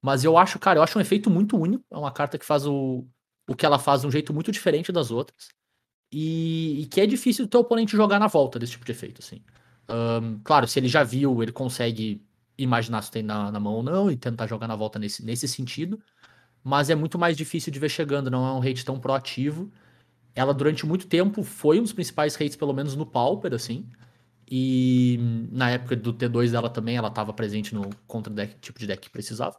[0.00, 1.84] Mas eu acho, cara, eu acho um efeito muito único.
[1.90, 3.06] É uma carta que faz o,
[3.48, 5.48] o que ela faz de um jeito muito diferente das outras.
[6.12, 9.20] E, e que é difícil o teu oponente jogar na volta desse tipo de efeito,
[9.20, 9.42] assim.
[9.88, 12.24] Ahn, claro, se ele já viu, ele consegue
[12.56, 15.48] imaginar se tem na, na mão ou não e tentar jogar na volta nesse, nesse
[15.48, 16.00] sentido.
[16.62, 19.70] Mas é muito mais difícil de ver chegando, não é um rate tão proativo.
[20.34, 23.88] Ela, durante muito tempo, foi um dos principais rates, pelo menos no Pauper, assim.
[24.50, 25.18] E
[25.50, 29.02] na época do T2 dela também, ela estava presente no contra deck, tipo de deck
[29.02, 29.56] que precisava.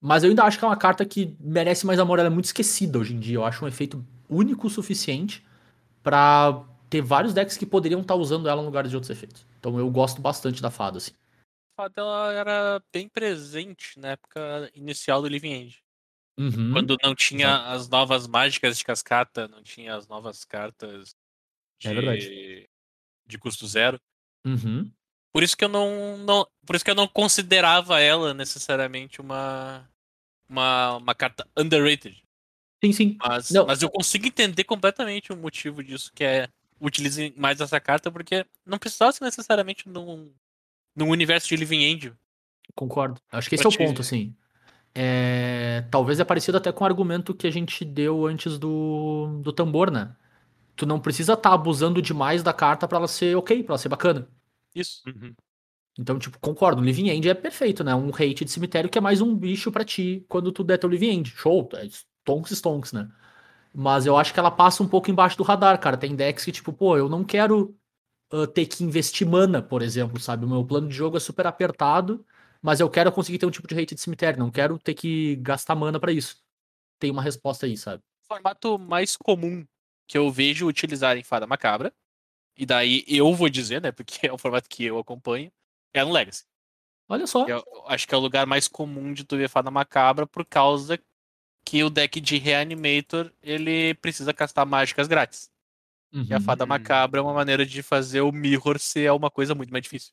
[0.00, 2.18] Mas eu ainda acho que é uma carta que merece mais amor.
[2.18, 3.36] Ela é muito esquecida hoje em dia.
[3.36, 5.44] Eu acho um efeito único o suficiente
[6.02, 9.46] pra ter vários decks que poderiam estar usando ela no lugar de outros efeitos.
[9.58, 11.12] Então eu gosto bastante da fada, assim.
[11.76, 15.81] A fada ela era bem presente na época inicial do Living End.
[16.38, 16.72] Uhum.
[16.72, 21.14] Quando não tinha as novas mágicas de cascata, não tinha as novas cartas
[21.78, 22.68] de, É verdade.
[23.26, 24.00] de custo zero.
[24.44, 24.90] Uhum.
[25.32, 29.88] Por isso que eu não, não, por isso que eu não considerava ela necessariamente uma
[30.48, 32.22] uma, uma carta underrated.
[32.84, 33.16] Sim, sim.
[33.18, 33.66] Mas, Não.
[33.66, 36.48] mas eu consigo entender completamente o motivo disso, que é
[36.80, 40.32] utilizem mais essa carta, porque não precisava ser necessariamente num,
[40.94, 42.12] num universo de Living End.
[42.74, 43.20] Concordo.
[43.30, 44.34] Acho que esse é o ponto, assim.
[44.94, 49.52] É, Talvez é parecido até com o argumento que a gente deu antes do, do
[49.52, 50.14] tambor, né?
[50.76, 53.88] Tu não precisa estar abusando demais da carta pra ela ser ok, pra ela ser
[53.88, 54.28] bacana.
[54.74, 55.02] Isso.
[55.06, 55.34] Uhum.
[55.98, 56.80] Então, tipo, concordo.
[56.80, 57.94] O Living End é perfeito, né?
[57.94, 60.88] Um hate de cemitério que é mais um bicho pra ti quando tu der teu
[60.88, 61.30] Living End.
[61.30, 63.10] Show, é stonks, stonks, né?
[63.74, 65.96] Mas eu acho que ela passa um pouco embaixo do radar, cara.
[65.96, 67.76] Tem decks que, tipo, pô, eu não quero
[68.32, 70.44] ah, ter que investir mana, por exemplo, sabe?
[70.46, 72.24] O meu plano de jogo é super apertado,
[72.62, 74.38] mas eu quero conseguir ter um tipo de hate de cemitério.
[74.38, 76.36] Não quero ter que gastar mana pra isso.
[77.00, 78.02] Tem uma resposta aí, sabe?
[78.24, 79.66] O formato mais comum
[80.08, 81.92] que eu vejo utilizar em Fada Macabra,
[82.56, 85.50] e daí eu vou dizer, né, porque é o formato que eu acompanho,
[85.94, 86.44] é no Legacy.
[87.08, 87.48] Olha só.
[87.48, 90.98] Eu acho que é o lugar mais comum de tu ver Fada Macabra por causa
[91.64, 95.50] que o deck de Reanimator ele precisa castar mágicas grátis.
[96.12, 96.68] E a Uhum, Fada Hum.
[96.68, 100.12] Macabra é uma maneira de fazer o Mirror ser uma coisa muito mais difícil.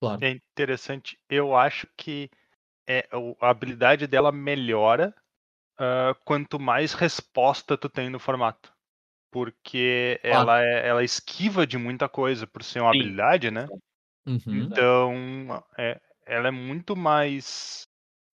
[0.00, 0.22] Claro.
[0.22, 1.18] É interessante.
[1.28, 2.30] Eu acho que
[2.88, 3.08] é,
[3.40, 5.14] a habilidade dela melhora
[5.78, 8.72] ah, quanto mais resposta tu tem no formato.
[9.32, 10.48] Porque Claro.
[10.48, 12.92] ela, é, ela esquiva de muita coisa por ser uma Sim.
[12.92, 13.70] habilidade, né?
[14.26, 14.72] Uhum.
[14.78, 17.86] Então, é, ela é muito mais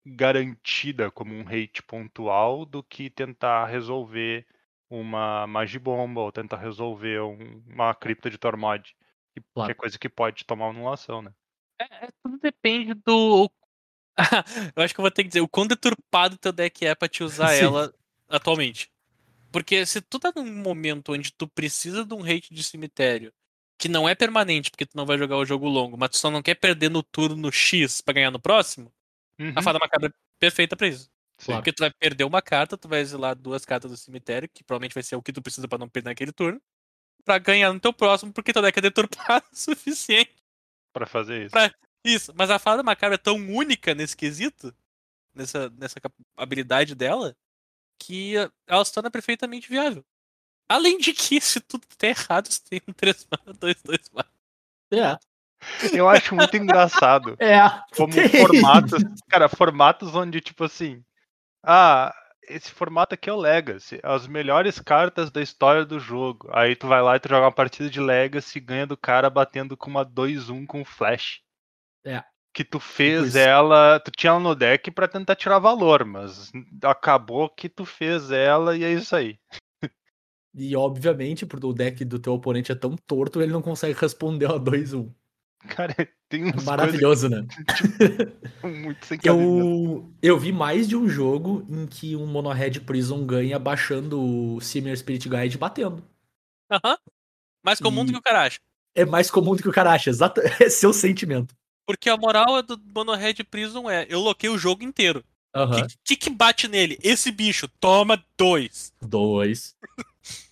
[0.07, 4.47] garantida como um hate pontual do que tentar resolver
[4.91, 8.95] uma magibomba ou tentar resolver um- uma cripta de Tormod.
[9.35, 9.67] Que Claro.
[9.67, 11.35] que é coisa que pode tomar anulação, né?
[11.91, 13.51] É, é, tudo depende do.
[14.77, 17.09] eu acho que eu vou ter que dizer o quão deturpado teu deck é pra
[17.09, 17.65] te usar Sim.
[17.65, 17.95] ela
[18.29, 18.91] atualmente.
[19.51, 23.33] Porque se tu tá num momento onde tu precisa de um hate de cemitério
[23.79, 26.31] que não é permanente, porque tu não vai jogar o jogo longo, mas tu só
[26.31, 28.93] não quer perder no turno X pra ganhar no próximo,
[29.39, 31.11] Uhum, a Fada Macabra é perfeita pra isso.
[31.39, 31.53] sim.
[31.53, 34.95] Porque tu vai perder uma carta, tu vai exilar duas cartas do cemitério, que provavelmente
[34.95, 36.61] vai ser o que tu precisa pra não perder naquele turno,
[37.25, 40.42] pra ganhar no teu próximo, porque teu deck é deturpado o suficiente.
[40.93, 41.53] Pra fazer isso.
[41.53, 41.73] Pra-
[42.05, 44.75] Isso, mas a Fada Macabra é tão única nesse quesito,
[45.35, 46.01] nessa, nessa
[46.37, 47.37] habilidade dela,
[47.99, 50.05] que eh, ela se torna perfeitamente viável.
[50.69, 54.29] Além de que, se tudo der errado, você tem um 3 mana, 2, 2 mana.
[54.93, 55.19] É.
[55.97, 57.61] Eu acho muito engraçado É.
[57.97, 58.13] como
[58.99, 61.05] formatos, cara, formatos onde tipo assim,
[61.63, 62.13] ah,
[62.49, 66.49] esse formato aqui é o Legacy, as melhores cartas da história do jogo.
[66.53, 69.31] Aí tu vai lá e tu joga uma partida de Legacy e ganha do cara
[69.31, 71.41] batendo com uma 2-1 com flash.
[72.05, 72.23] É.
[72.55, 76.51] Que tu fez ela, tu tinha ela no deck pra tentar tirar valor, mas
[76.83, 79.39] acabou que tu fez ela e é isso aí.
[80.55, 84.47] E obviamente, porque o deck do teu oponente é tão torto, ele não consegue responder
[84.47, 85.11] a 2-1.
[85.69, 85.95] Cara,
[86.29, 87.47] tem É umas coisas maravilhoso, né?
[88.69, 89.19] muito sem.
[89.25, 94.61] Eu, eu vi mais de um jogo em que um Monohead Prison ganha baixando o
[94.61, 96.03] Simmer Spirit Guide e batendo.
[96.71, 96.97] Aham.
[97.65, 98.59] Mais comum do E- que o cara acha.
[98.95, 100.41] É mais comum do que o cara acha, exato.
[100.61, 101.55] É seu sentimento.
[101.87, 105.25] Porque a moral é do Monohead Prison é, eu loquei o jogo inteiro.
[105.55, 105.87] O Aham.
[106.05, 106.99] que, que bate nele?
[107.03, 108.93] Esse bicho, toma dois.
[109.03, 109.77] Dois.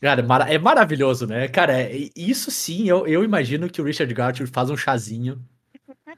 [0.00, 1.48] Cara, é é maravilhoso, né?
[1.48, 5.42] Cara, é- isso sim, eu, eu imagino que o Richard Garfield faz um chazinho,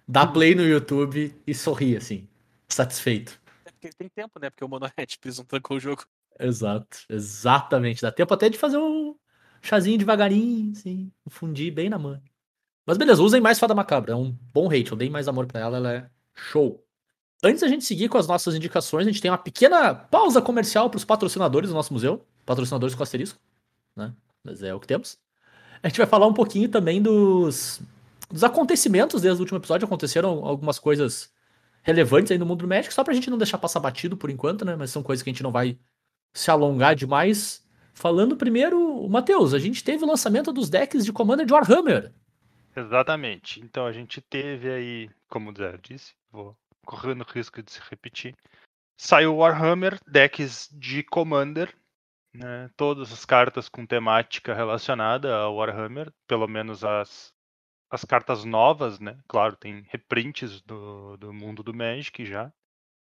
[0.06, 2.28] dá play no YouTube e sorri, assim,
[2.68, 3.40] satisfeito.
[3.64, 4.50] É porque ele tem tempo, né?
[4.50, 6.04] Porque o Monohead Prison trancou o jogo.
[6.38, 8.02] Exato, exatamente.
[8.02, 9.14] Dá tempo até de fazer um,
[9.62, 12.20] chazinho devagarinho, assim, fundir bem na mão.
[12.84, 14.12] Mas beleza, usem mais Fada Macabra.
[14.12, 14.90] É um bom hate.
[14.90, 16.84] Eu dei mais amor pra ela, ela é show.
[17.42, 20.90] Antes da gente seguir com as nossas indicações, a gente tem uma pequena pausa comercial
[20.90, 22.24] para os patrocinadores do nosso museu.
[22.44, 23.38] Patrocinadores com asterisco,
[23.96, 24.12] né?
[24.42, 25.18] Mas é o que temos.
[25.82, 27.80] A gente vai falar um pouquinho também dos,
[28.32, 29.84] dos acontecimentos desde o último episódio.
[29.84, 31.32] Aconteceram algumas coisas
[31.82, 34.64] relevantes aí no mundo do Magic, só pra gente não deixar passar batido por enquanto,
[34.64, 34.74] né?
[34.74, 35.78] Mas são coisas que a gente não vai
[36.32, 37.62] se alongar demais.
[37.92, 42.12] Falando primeiro, Matheus, a gente teve o lançamento dos decks de Commander de Warhammer.
[42.74, 43.60] Exatamente.
[43.60, 47.80] Então a gente teve aí, como o Zé disse, vou correndo o risco de se
[47.90, 48.34] repetir.
[48.96, 51.74] Saiu Warhammer, decks de Commander,
[52.32, 52.70] né?
[52.76, 57.32] Todas as cartas com temática relacionada ao Warhammer, pelo menos as,
[57.92, 59.18] as cartas novas, né?
[59.28, 62.50] Claro, tem reprints do, do mundo do Magic já.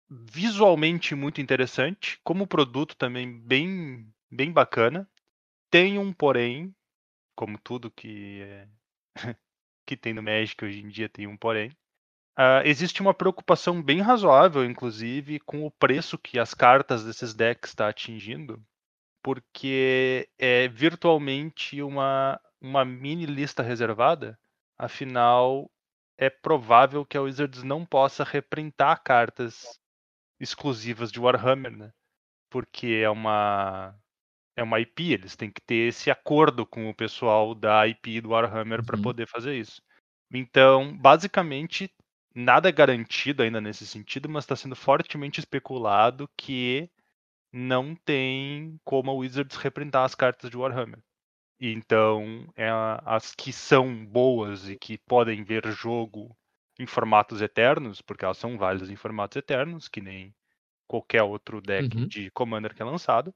[0.10, 5.06] Visualmente muito interessante, como produto também bem, bem bacana.
[5.69, 6.73] Tem um porém,
[7.36, 8.67] como tudo que é
[9.86, 11.69] que tem no Magic hoje em dia tem um porém.
[12.39, 17.71] Uh, existe uma preocupação bem razoável, inclusive, com o preço que as cartas desses decks
[17.71, 18.63] está atingindo,
[19.21, 24.39] porque é virtualmente uma, uma mini lista reservada.
[24.77, 25.69] Afinal,
[26.17, 29.79] é provável que a Wizards não possa reprintar cartas
[30.39, 31.91] exclusivas de Warhammer, né?
[32.51, 33.95] Porque é uma
[34.57, 38.29] é uma IP, eles têm que ter esse acordo com o pessoal da IP do
[38.31, 39.01] Warhammer para Uhum.
[39.03, 39.81] poder fazer isso.
[40.33, 41.91] Então, basicamente,
[42.35, 46.89] nada é garantido ainda nesse sentido, mas está sendo fortemente especulado que
[47.53, 50.99] não tem como a Wizards reprintar as cartas de Warhammer.
[51.59, 52.69] Então, é
[53.05, 56.37] as que são boas e que podem ver jogo
[56.79, 60.35] em formatos eternos, porque elas são válidas em formatos eternos, que nem
[60.87, 62.11] qualquer outro deck Uhum.
[62.11, 63.33] de Commander que é lançado,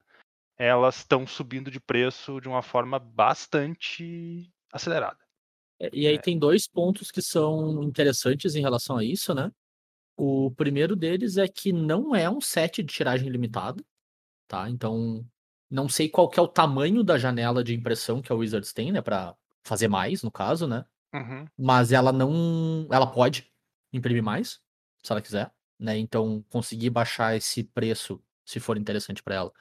[0.57, 5.19] elas estão subindo de preço de uma forma bastante acelerada.
[5.79, 6.19] É, E aí É.
[6.19, 9.51] tem dois pontos que são interessantes em relação a isso, né?
[10.17, 13.83] O primeiro deles é que não é um set de tiragem limitada,
[14.47, 14.69] tá?
[14.69, 15.25] Então,
[15.71, 18.91] não sei qual que é o tamanho da janela de impressão que a Wizards tem,
[18.91, 20.83] né, Pra fazer mais, no caso, né?
[21.13, 21.45] Uhum.
[21.57, 23.51] Mas ela não, ela pode
[23.93, 24.59] imprimir mais,
[25.03, 25.97] se ela quiser, né?
[25.97, 29.51] Então, conseguir baixar esse preço, se for interessante para ela,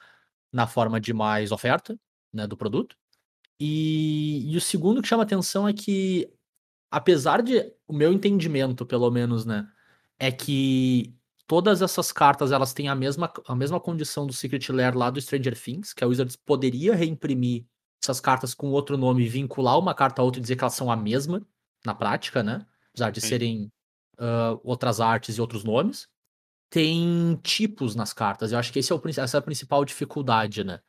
[0.51, 1.97] na forma de mais oferta,
[2.33, 2.97] né, do produto.
[3.59, 6.33] E, e o segundo que chama atenção é que,
[6.89, 9.71] apesar de o meu entendimento, pelo menos, né,
[10.19, 11.15] é que
[11.51, 15.19] todas essas cartas elas têm a mesma, a mesma condição do Secret Lair lá do
[15.19, 17.65] Stranger Things, que a Wizards poderia reimprimir
[18.01, 20.75] essas cartas com outro nome, e vincular uma carta a outra e dizer que elas
[20.75, 21.45] são a mesma
[21.85, 22.65] na prática, né?
[22.93, 23.27] Apesar de Sim.
[23.27, 23.71] serem
[24.17, 26.07] ah, outras artes e outros nomes.
[26.69, 28.53] Tem tipos nas cartas.
[28.53, 30.79] Eu acho que esse é o, essa é a principal dificuldade, né?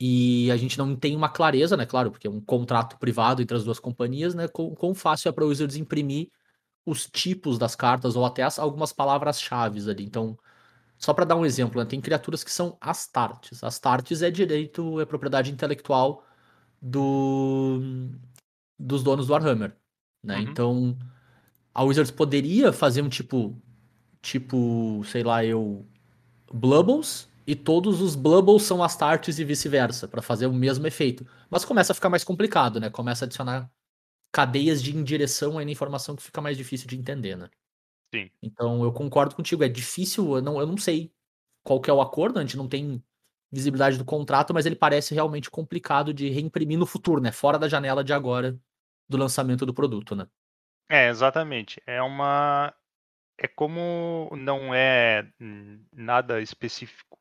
[0.00, 1.84] E a gente não tem uma clareza, né?
[1.84, 4.46] Claro, porque é um contrato privado entre as duas companhias, né?
[4.46, 6.30] Quão, quão fácil é para Wizards imprimir
[6.86, 10.04] os tipos das cartas ou até as- algumas palavras-chave ali.
[10.04, 10.38] Então,
[10.98, 13.64] só para dar um exemplo, né, tem criaturas que são astartes.
[13.64, 16.24] Astartes é direito, é propriedade intelectual
[16.82, 17.80] do,
[18.78, 19.76] dos donos do Warhammer,
[20.22, 20.36] né?
[20.36, 20.42] Uhum.
[20.42, 20.98] Então,
[21.74, 23.60] a Wizards poderia fazer um tipo,
[24.22, 25.86] tipo, sei lá, eu,
[26.52, 31.26] Blubbles, e todos os Blubbles são Astartes e vice-versa, para fazer o mesmo efeito.
[31.50, 32.90] Mas começa a ficar mais complicado, né?
[32.90, 33.70] Começa a adicionar
[34.32, 37.50] cadeias de indireção aí na informação que fica mais difícil de entender, né?
[38.12, 38.30] Sim.
[38.42, 41.12] Então eu concordo contigo, é difícil, eu não, eu não sei
[41.64, 43.02] qual que é o acordo, a gente não tem
[43.52, 47.32] visibilidade do contrato, mas ele parece realmente complicado de reimprimir no futuro, né?
[47.32, 48.58] Fora da janela de agora
[49.08, 50.28] do lançamento do produto, né?
[50.88, 51.80] É, exatamente.
[51.86, 52.74] É uma.
[53.38, 55.32] É como não é
[55.92, 57.18] nada específico,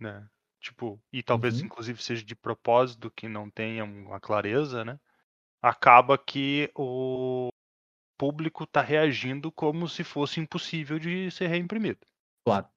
[0.00, 0.28] né?
[0.60, 1.62] Tipo, e talvez Uhum.
[1.62, 5.00] inclusive seja de propósito que não tenha uma clareza, né?
[5.64, 7.48] Acaba que o
[8.18, 12.00] público está reagindo como se fosse impossível de ser reimprimido.
[12.44, 12.68] Claro.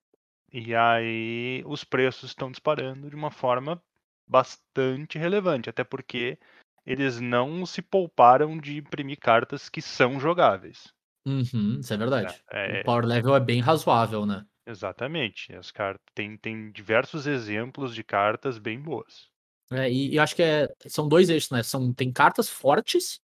[0.54, 3.84] E aí os preços estão disparando de uma forma
[4.26, 6.40] bastante relevante, até porque
[6.86, 10.94] eles não se pouparam de imprimir cartas que são jogáveis.
[11.26, 12.42] Uhum, isso é verdade.
[12.54, 14.46] É, O power level é bem razoável, né?
[14.66, 15.54] exatamente.
[15.54, 19.30] As cartas tem, tem diversos exemplos de cartas bem boas.
[19.72, 21.62] É, e, e eu acho que é, são dois eixos, né?
[21.64, 23.20] São, tem cartas fortes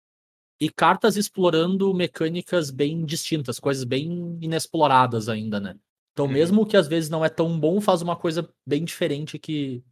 [0.60, 5.76] e cartas explorando mecânicas bem distintas, coisas bem inexploradas ainda, né?
[6.12, 6.32] Então, Uhum.
[6.32, 9.82] mesmo que às vezes não é tão bom, faz uma coisa bem diferente que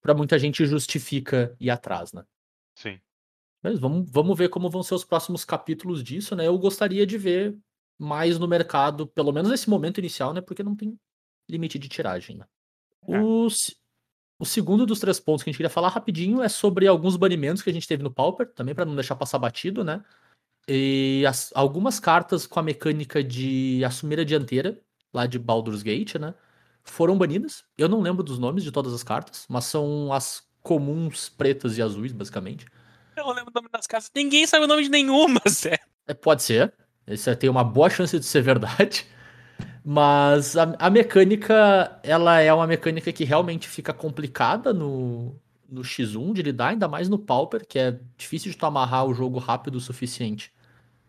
[0.00, 2.24] pra muita gente justifica ir atrás, né?
[2.74, 2.98] Sim.
[3.62, 6.46] Mas vamos, vamos ver como vão ser os próximos capítulos disso, né?
[6.46, 7.56] Eu gostaria de ver
[7.98, 10.40] mais no mercado, pelo menos nesse momento inicial, né?
[10.40, 10.96] Porque não tem
[11.48, 12.46] limite de tiragem, né?
[13.08, 13.20] É.
[13.20, 13.76] O, se-
[14.38, 17.62] O segundo dos três pontos que a gente queria falar rapidinho é sobre alguns banimentos
[17.62, 20.02] que a gente teve no Pauper, também para não deixar passar batido, né?
[20.68, 24.80] E as- algumas cartas com a mecânica de assumir a dianteira,
[25.12, 26.34] lá de Baldur's Gate, né?
[26.84, 27.64] Foram banidas.
[27.76, 31.82] Eu não lembro dos nomes de todas as cartas, mas são as comuns pretas e
[31.82, 32.66] azuis, basicamente.
[33.16, 34.10] Eu não lembro o nome das casas.
[34.14, 35.78] Ninguém sabe o nome de nenhuma, Zé.
[36.06, 36.72] É, pode ser.
[37.06, 39.06] Isso tem uma boa chance de ser verdade.
[39.90, 45.34] Mas a, a mecânica, ela é uma mecânica que realmente fica complicada no,
[45.66, 49.14] no X1 de lidar, ainda mais no Pauper, que é difícil de tu amarrar o
[49.14, 50.52] jogo rápido o suficiente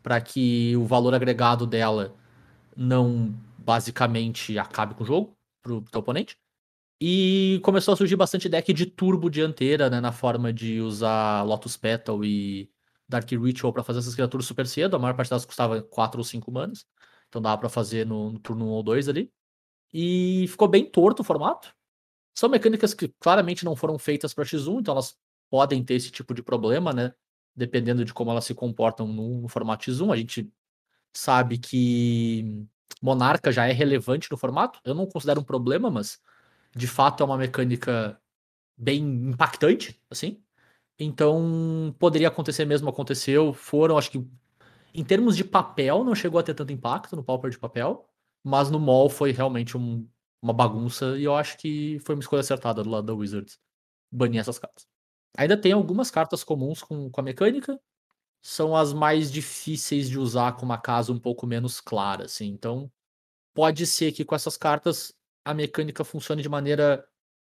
[0.02, 2.16] para que o valor agregado dela
[2.74, 6.38] não basicamente acabe com o jogo pro teu oponente.
[7.02, 11.76] E começou a surgir bastante deck de turbo dianteira, né, na forma de usar Lotus
[11.76, 12.72] Petal e
[13.10, 14.96] Dark Ritual pra fazer essas criaturas super cedo.
[14.96, 16.86] A maior parte delas custava 4 ou 5 manas.
[17.30, 19.32] Então dava pra fazer no, no turno 1 ou 2 ali.
[19.94, 21.74] E ficou bem torto o formato.
[22.36, 25.18] São mecânicas que claramente não foram feitas pra X1, então elas
[25.50, 27.14] podem ter esse tipo de problema, né?
[27.56, 30.14] Dependendo de como elas se comportam no, no formato X1.
[30.14, 30.52] A gente
[31.14, 32.66] sabe que
[33.02, 34.80] Monarca já é relevante no formato.
[34.84, 36.20] Eu não considero um problema, mas
[36.76, 38.20] de fato é uma mecânica
[38.78, 40.42] bem impactante, assim.
[40.98, 43.54] Então, poderia acontecer mesmo, aconteceu.
[43.54, 44.28] Foram, acho que,
[44.94, 48.08] em termos de papel, não chegou a ter tanto impacto no Pauper de papel,
[48.44, 50.08] mas no mall foi realmente um-
[50.42, 53.60] uma bagunça e eu acho que foi uma escolha acertada do lado da Wizards
[54.12, 54.88] banir essas cartas.
[55.38, 57.80] Ainda tem algumas cartas comuns com, com a mecânica,
[58.42, 62.48] são as mais difíceis de usar com uma casa um pouco menos clara, assim.
[62.48, 62.92] Então,
[63.54, 65.14] pode ser que com essas cartas
[65.46, 67.06] a mecânica funcione de maneira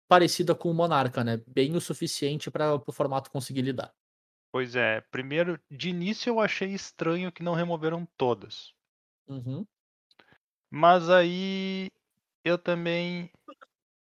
[0.10, 1.42] parecida com o Monarca, né?
[1.48, 3.94] Bem o suficiente para o formato conseguir lidar.
[4.56, 8.74] Pois é, primeiro, de início eu achei estranho que não removeram todas.
[9.28, 9.68] Uhum.
[10.72, 11.92] Mas aí
[12.42, 13.30] eu também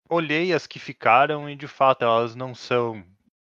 [0.07, 3.03] olhei as que ficaram e de fato elas não são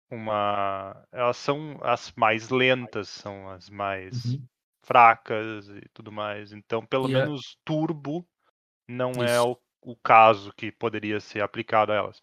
[0.09, 1.05] uma.
[1.11, 4.47] Elas são as mais lentas, são as mais Uhum.
[4.85, 6.53] fracas e tudo mais.
[6.53, 8.25] Então, pelo é- menos turbo
[8.89, 9.51] não é Isso.
[9.83, 12.23] o, o caso que poderia ser aplicado a elas.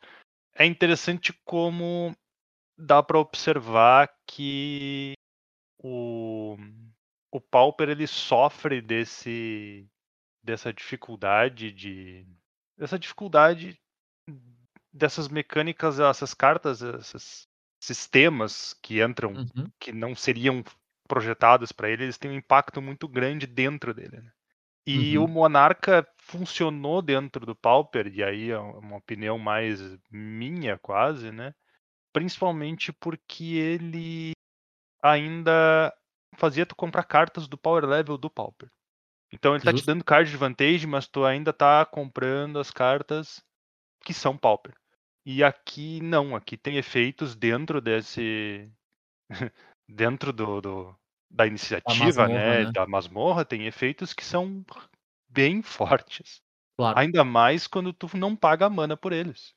[0.55, 2.15] É interessante como
[2.81, 5.13] dá para observar que
[5.83, 6.57] o,
[7.31, 9.87] o Pauper ele sofre desse
[10.43, 12.27] dessa dificuldade de
[12.77, 13.79] dessa dificuldade
[14.93, 17.47] dessas mecânicas, essas cartas, esses
[17.79, 19.71] sistemas que entram Uhum.
[19.79, 20.63] que não seriam
[21.07, 24.21] projetados para ele, eles têm um impacto muito grande dentro dele.
[24.21, 24.31] né?
[24.87, 25.19] E Uhum.
[25.19, 29.79] o Monarca funcionou dentro do Pauper, e aí é uma opinião mais
[30.11, 31.53] minha, quase, né?
[32.13, 34.31] Principalmente porque ele
[35.01, 35.93] ainda
[36.35, 38.69] fazia tu comprar cartas do power level do Pauper.
[39.31, 39.87] Então ele tá te Justo.
[39.87, 43.41] dando card advantage, mas tu ainda tá comprando as cartas
[44.03, 44.73] que são Pauper.
[45.25, 48.69] E aqui não, aqui tem efeitos dentro desse.
[49.87, 50.95] dentro do, do-
[51.29, 52.65] da iniciativa, masmorra, né?
[52.65, 52.71] né?
[52.71, 54.65] Da masmorra, tem efeitos que são
[55.29, 56.41] bem fortes.
[56.75, 59.53] Claro, Ainda mais quando tu não paga mana por eles.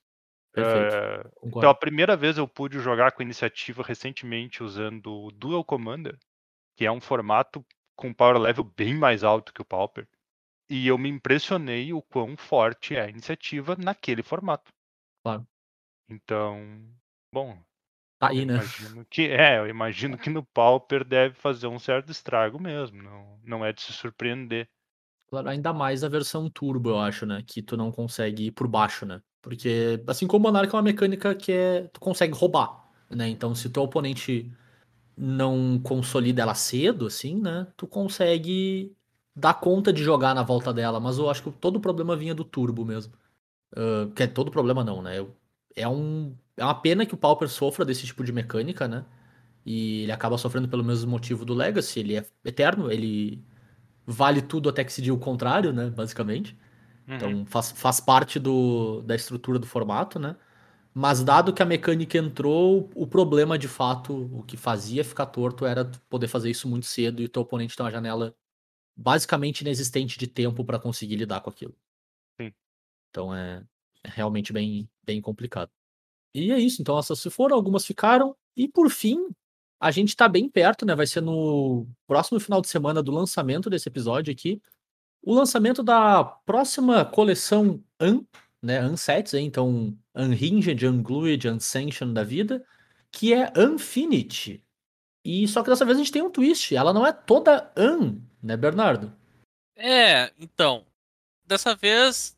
[0.55, 0.97] Perfeito.
[0.97, 6.19] É, Então, a primeira vez eu pude jogar com iniciativa recentemente usando o Dual Commander,
[6.77, 7.65] que é um formato
[7.97, 10.09] com power level bem mais alto que o Pauper.
[10.71, 14.73] E eu me impressionei o quão forte é a iniciativa naquele formato.
[15.23, 15.47] Claro.
[16.09, 16.95] Então,
[17.33, 17.59] bom,
[18.19, 18.59] Tá aí, né?
[18.59, 23.03] imagino que é, eu imagino que no Pauper deve fazer um certo estrago mesmo.
[23.03, 24.69] Não, não é de se surpreender.
[25.29, 27.43] Claro, ainda mais a versão turbo, eu acho, né?
[27.47, 29.21] Que tu não consegue ir por baixo, né?
[29.45, 33.29] Porque, assim como o Monarca é uma mecânica que é, tu consegue roubar, né?
[33.29, 34.51] Então, se teu oponente
[35.17, 37.67] não consolida ela cedo, assim, né?
[37.77, 38.97] Tu consegue
[39.37, 40.99] dar conta de jogar na volta dela.
[40.99, 43.13] Mas eu acho que todo o problema vinha do turbo mesmo.
[43.77, 45.27] Ah, que é todo problema não, né?
[45.77, 49.05] É, um, é uma pena que o Pauper sofra desse tipo de mecânica, né?
[49.67, 52.01] E ele acaba sofrendo pelo mesmo motivo do Legacy.
[52.01, 53.45] Ele é eterno, ele
[54.07, 55.91] vale tudo até que se diga o contrário, né?
[55.91, 56.57] Basicamente.
[57.07, 57.15] Uhum.
[57.17, 60.37] Então faz, faz parte do, da estrutura do formato, né?
[60.93, 65.67] Mas dado que a mecânica entrou, o problema de fato, o que fazia ficar torto
[65.67, 68.35] era poder fazer isso muito cedo e o teu oponente ter uma janela
[68.97, 71.75] basicamente inexistente de tempo para conseguir lidar com aquilo.
[72.41, 72.53] Sim.
[73.11, 73.65] Então é,
[74.05, 75.71] é realmente bem, bem complicado.
[76.35, 78.37] E é isso, então essas se foram, algumas ficaram.
[78.57, 79.29] E por fim,
[79.81, 80.95] a gente tá bem perto, né?
[80.95, 84.61] Vai ser no próximo final de semana do lançamento desse episódio aqui.
[85.25, 88.27] O lançamento da próxima coleção UN,
[88.63, 88.85] né?
[88.85, 92.65] Unsets, então Unhinged, Unglued, Unsanctioned da vida,
[93.11, 94.63] que é Unfinity.
[95.25, 96.75] E só que dessa vez a gente tem um twist.
[96.77, 99.11] Ela não é toda Un, né, Bernardo?
[99.77, 100.85] É, então.
[101.47, 102.37] Dessa vez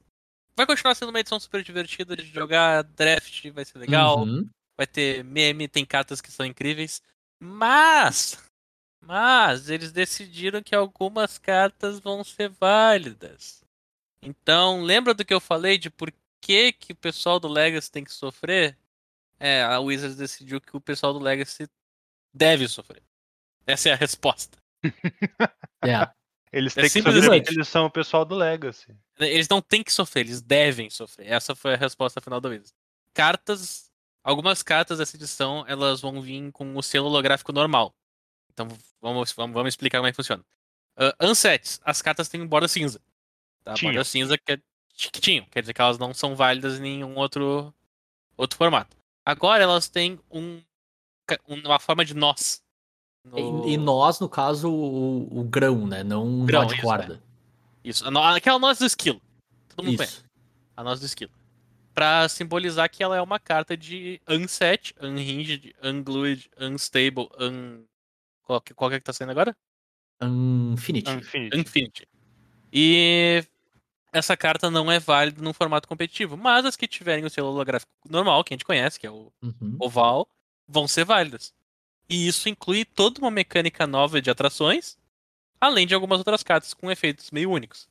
[0.56, 4.48] vai continuar sendo uma edição super divertida de jogar, draft vai ser legal, Uhum.
[4.76, 7.02] vai ter meme, tem cartas que são incríveis,
[7.40, 8.38] mas
[9.06, 13.64] mas eles decidiram que algumas cartas vão ser válidas.
[14.22, 18.04] Então, lembra do que eu falei de por que, que o pessoal do Legacy tem
[18.04, 18.76] que sofrer?
[19.38, 21.68] É, a Wizards decidiu que o pessoal do Legacy
[22.34, 23.02] deve sofrer.
[23.66, 24.58] Essa é a resposta.
[25.84, 26.10] É.
[26.52, 27.42] Eles É têm que assim.
[27.42, 28.96] que eles são o pessoal do Legacy.
[29.18, 31.26] Eles não têm que sofrer, eles devem sofrer.
[31.30, 32.74] Essa foi a resposta final da Wizards.
[33.14, 33.90] Cartas,
[34.24, 37.94] algumas cartas dessa edição, elas vão vir com o selo holográfico normal.
[38.56, 38.68] Então
[39.02, 40.42] vamos, vamos, vamos explicar como é que funciona.
[40.98, 42.98] Uh, Unsets, as cartas têm borda cinza.
[43.62, 43.74] Tá?
[43.82, 44.58] Borda cinza que, é,
[44.94, 47.74] que tinham, quer dizer que elas não são válidas em nenhum outro,
[48.34, 48.96] outro formato.
[49.24, 50.62] Agora elas têm um,
[51.46, 52.62] uma forma de nós.
[53.22, 56.02] no- E, e nós, no caso, o, o grão, né?
[56.02, 57.22] Não um Grão, nó de isso, corda.
[57.84, 59.20] Isso, a no- aquela nós do esquilo.
[59.68, 60.14] Todo mundo conhece.
[60.14, 60.24] Isso.
[60.74, 61.32] a nós do esquilo.
[61.92, 67.84] Pra simbolizar que ela é uma carta de unset, unhinged, unglued, unstable, un...
[68.46, 69.54] Qual, que- qual que é que tá saindo agora?
[70.22, 71.10] Infinity.
[71.10, 71.58] Infinity.
[71.58, 72.08] Infinity.
[72.72, 73.44] E
[74.12, 77.90] essa carta não é válida num formato competitivo, mas as que tiverem o selo holográfico
[78.08, 79.76] normal, que a gente conhece, que é o Uhum.
[79.80, 80.28] oval,
[80.66, 81.52] vão ser válidas.
[82.08, 84.96] E isso inclui toda uma mecânica nova de atrações,
[85.60, 87.88] além de algumas outras cartas com efeitos meio únicos.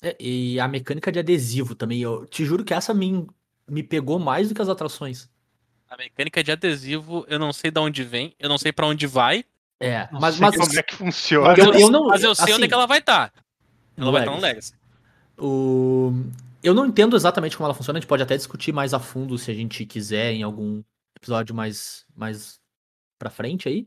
[0.00, 2.00] É, e a mecânica de adesivo também.
[2.00, 3.26] Eu te juro que essa me,
[3.68, 5.28] me pegou mais do que as atrações.
[5.90, 9.06] A mecânica de adesivo, eu não sei de onde vem, eu não sei pra onde
[9.08, 9.44] vai,
[9.80, 11.48] É, Não mas, sei mas como é que funciona.
[11.48, 13.32] Mas eu- eu não- mas eu sei onde é assim, que ela vai estar.
[13.96, 14.72] Ela no vai estar no Legacy.
[15.36, 16.12] O...
[16.62, 19.38] Eu não entendo exatamente como ela funciona, a gente pode até discutir mais a fundo
[19.38, 20.82] se a gente quiser em algum
[21.16, 22.58] episódio mais, mais
[23.18, 23.86] pra frente aí.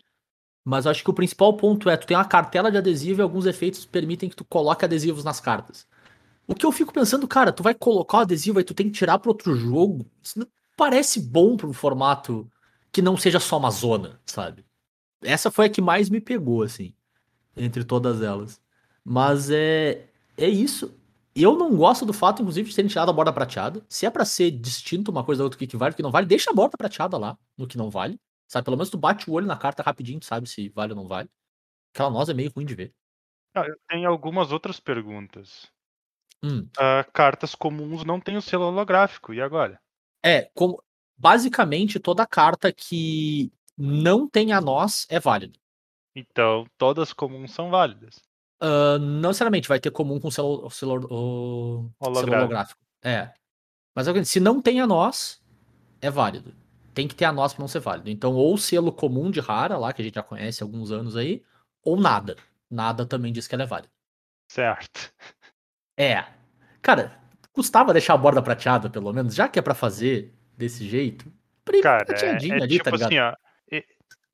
[0.64, 3.24] Mas eu acho que o principal ponto é, tu tem uma cartela de adesivo e
[3.24, 5.86] alguns efeitos permitem que tu coloque adesivos nas cartas.
[6.48, 8.98] O que eu fico pensando, cara, tu vai colocar o adesivo aí tu tem que
[8.98, 10.06] tirar para outro jogo.
[10.22, 12.50] Isso não parece bom para um formato
[12.92, 14.64] que não seja só uma zona, sabe?
[15.24, 16.94] Essa foi a que mais me pegou, assim,
[17.56, 18.62] entre todas elas.
[19.04, 20.08] Mas é,
[20.38, 20.98] é isso.
[21.36, 23.86] Eu não gosto do fato, inclusive, de terem tirado a borda prateada.
[23.88, 26.04] Se é pra ser distinto uma coisa da outra, o que que vale, o que
[26.04, 28.20] não vale, deixa a borda prateada lá, no que não vale.
[28.48, 28.66] Sabe?
[28.66, 31.08] Pelo menos tu bate o olho na carta rapidinho, tu sabe se vale ou não
[31.08, 31.30] vale.
[31.94, 32.94] Aquela nós é meio ruim de ver.
[33.56, 35.70] Ah, eu tenho algumas outras perguntas.
[36.44, 36.68] Hum.
[36.78, 39.80] Ah, cartas comuns não têm o selo holográfico, e agora?
[40.24, 40.82] É, como.
[41.18, 45.58] Basicamente, toda carta que não tem a nós é válida.
[46.16, 48.22] Então, todas comuns são válidas.
[48.62, 52.38] Ah, não necessariamente vai ter comum com selo, selo, o, selo Holográfico.
[52.38, 52.80] holográfico.
[53.04, 53.34] É.
[53.96, 55.42] Mas o se não tem a nós,
[56.00, 56.54] é válido.
[56.94, 58.10] Tem que ter a nós pra não ser válido.
[58.10, 61.16] Então, ou selo comum de rara, lá, que a gente já conhece há alguns anos
[61.16, 61.44] aí,
[61.84, 62.36] ou nada.
[62.70, 63.92] Nada também diz que ela é válida.
[64.48, 65.12] Certo.
[65.98, 66.26] É.
[66.82, 67.20] Cara,
[67.52, 71.32] custava deixar a borda prateada, pelo menos, já que é pra fazer desse jeito.
[71.82, 73.08] Cara, é, é ali, tipo tá ligado?
[73.08, 73.36] assim, ó.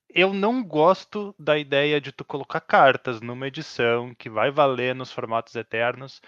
[0.10, 5.12] Eu não gosto da ideia de tu colocar cartas numa edição que vai valer nos
[5.12, 6.22] formatos eternos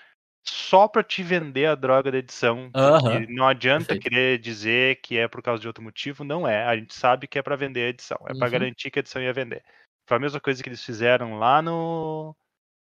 [0.45, 2.71] só pra te vender a droga da edição.
[2.71, 4.03] Porque não adianta perfeito.
[4.03, 6.63] querer dizer que é por causa de outro motivo, não é.
[6.65, 8.51] A gente sabe que é pra vender a edição, é pra Uhum.
[8.51, 9.63] garantir que a edição ia vender.
[10.07, 12.35] Foi a mesma coisa que eles fizeram lá no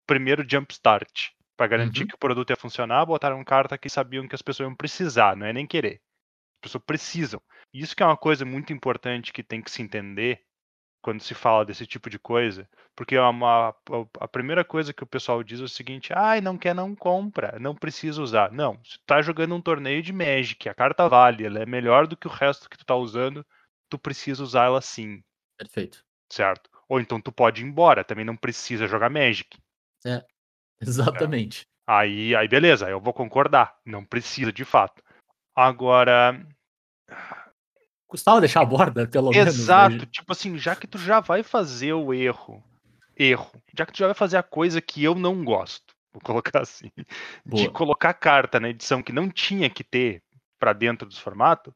[0.07, 1.31] primeiro Jumpstart.
[1.57, 2.07] Pra garantir Uhum.
[2.07, 5.45] que o produto ia funcionar, botaram carta que sabiam que as pessoas iam precisar, não
[5.47, 5.99] é nem querer.
[6.63, 7.41] As pessoas precisam.
[7.73, 10.43] Isso que é uma coisa muito importante que tem que se entender
[11.07, 13.73] quando se fala desse tipo de coisa, porque é uma,
[14.19, 17.57] a primeira coisa que o pessoal diz é o seguinte: ai, não quer, não compra,
[17.61, 18.51] não precisa usar.
[18.51, 22.07] Não, se tu tá jogando um torneio de Magic, a carta vale, ela é melhor
[22.07, 23.45] do que o resto que tu tá usando,
[23.89, 25.23] tu precisa usar ela sim,
[25.57, 26.03] Perfeito.
[26.29, 26.69] certo?
[26.89, 29.57] Ou então tu pode ir embora, também não precisa jogar Magic.
[30.81, 31.65] Exatamente.
[31.87, 35.01] Aí, aí beleza, eu vou concordar, não precisa de fato.
[35.55, 36.45] Agora,
[38.07, 39.45] Custava deixar a borda, pelo menos.
[39.45, 40.05] né, Exato, gente?
[40.07, 42.63] tipo assim, já que tu já vai fazer o erro,
[43.15, 46.61] erro, já que tu já vai fazer a coisa que eu não gosto, vou colocar
[46.61, 47.05] assim, de
[47.45, 47.71] Boa.
[47.71, 50.23] colocar carta na edição que não tinha que ter
[50.57, 51.73] pra dentro dos formatos,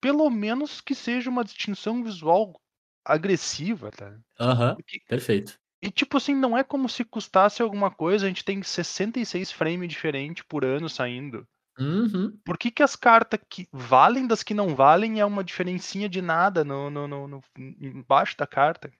[0.00, 2.58] pelo menos que seja uma distinção visual
[3.04, 4.16] agressiva, tá?
[4.38, 5.58] Aham, Porque- perfeito.
[5.82, 9.88] e tipo assim, não é como se custasse alguma coisa, a gente tem 66 frames
[9.88, 11.46] diferentes por ano saindo.
[11.78, 12.38] Uhum.
[12.44, 16.22] Por que, que as cartas que valem das que não valem é uma diferencinha de
[16.22, 18.90] nada no, no, no- no- embaixo da carta?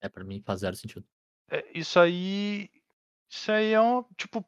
[0.00, 1.04] É, pra mim faz zero sentido.
[1.50, 2.70] É, isso aí.
[3.30, 4.04] Isso aí é um.
[4.16, 4.44] Tipo.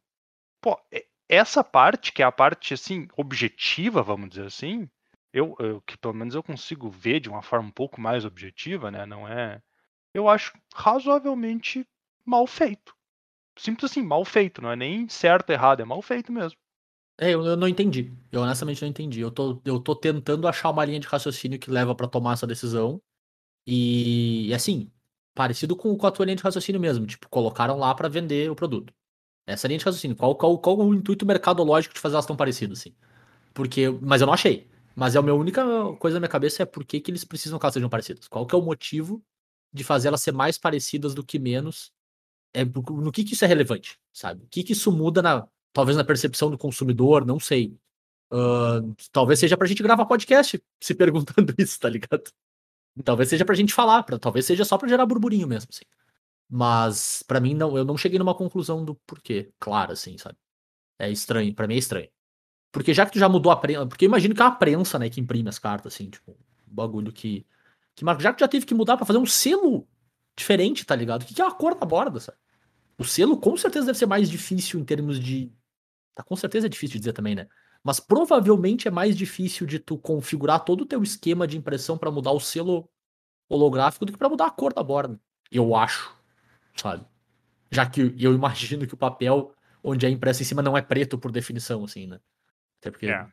[0.60, 4.88] Pô, é- essa parte, que é a parte assim, objetiva, vamos dizer assim,
[5.32, 8.90] eu, eu- que pelo menos eu consigo ver de uma forma um pouco mais objetiva,
[8.90, 9.06] né?
[9.06, 9.62] Não é.
[10.14, 11.86] Eu acho razoavelmente
[12.24, 12.94] mal feito.
[13.58, 16.58] Simples assim, mal feito, não é nem certo ou errado, é mal feito mesmo.
[17.18, 18.12] É, eu, eu não entendi.
[18.30, 19.20] Eu honestamente não entendi.
[19.20, 22.46] Eu tô, eu tô tentando achar uma linha de raciocínio que leva pra tomar essa
[22.46, 23.00] decisão.
[23.66, 24.90] E, assim,
[25.34, 27.06] parecido com, com a tua linha de raciocínio mesmo.
[27.06, 28.92] Tipo, colocaram lá pra vender o produto.
[29.46, 30.16] Essa linha de raciocínio.
[30.16, 32.94] Qual, qual, qual o intuito mercadológico de fazer elas tão parecidas, assim?
[33.54, 34.68] Porque, mas eu não achei.
[34.96, 35.64] Mas é a minha única
[35.98, 38.28] coisa na minha cabeça é por que, que eles precisam que elas sejam parecidas.
[38.28, 39.22] Qual que é o motivo
[39.72, 41.92] de fazer elas ser mais parecidas do que menos?
[42.54, 44.44] É, no que, que isso é relevante, sabe?
[44.44, 45.46] O que, que isso muda na,
[45.76, 47.78] talvez na percepção do consumidor, não sei.
[48.32, 52.22] Uh, talvez seja pra gente gravar podcast se perguntando isso, tá ligado?
[53.04, 55.84] Talvez seja pra gente falar, pra, talvez seja só pra gerar burburinho mesmo, assim.
[56.48, 60.38] Mas para mim não, eu não cheguei numa conclusão do porquê, claro, assim, sabe?
[60.98, 62.08] É estranho, para mim é estranho.
[62.72, 65.10] Porque já que tu já mudou a prensa, porque imagino que é a prensa, né,
[65.10, 67.44] que imprime as cartas, assim, tipo, um bagulho que
[67.94, 69.86] que já que já teve que mudar para fazer um selo
[70.36, 71.22] diferente, tá ligado?
[71.22, 72.38] O que é a cor da borda, sabe?
[72.98, 75.52] O selo com certeza deve ser mais difícil em termos de
[76.16, 77.46] Tá, com certeza é difícil de dizer também, né?
[77.84, 82.10] Mas provavelmente é mais difícil de tu configurar todo o teu esquema de impressão para
[82.10, 82.90] mudar o selo
[83.50, 85.20] holográfico do que para mudar a cor da borda.
[85.52, 86.16] Eu acho,
[86.76, 87.06] sabe?
[87.70, 89.54] Já que eu imagino que o papel
[89.84, 92.20] onde é impresso em cima não é preto por definição, assim, né?
[92.80, 93.28] Até porque É.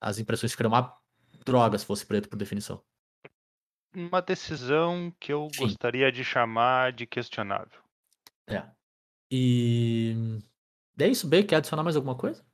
[0.00, 0.96] as impressões ficariam uma
[1.46, 2.82] droga se fosse preto por definição.
[3.94, 5.64] Uma decisão que eu Sim.
[5.64, 7.80] gostaria de chamar de questionável.
[8.46, 8.62] É.
[9.30, 10.14] E.
[10.98, 12.44] É isso, B, quer adicionar mais alguma coisa?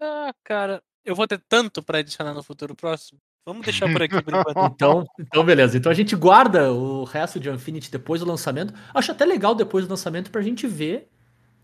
[0.00, 3.20] Ah, cara, eu vou ter tanto pra adicionar no futuro próximo.
[3.44, 4.72] Vamos deixar por aqui por enquanto.
[4.72, 5.76] Então, então, beleza.
[5.76, 8.72] Então a gente guarda o resto de Infinity depois do lançamento.
[8.94, 11.08] Acho até legal depois do lançamento pra gente ver,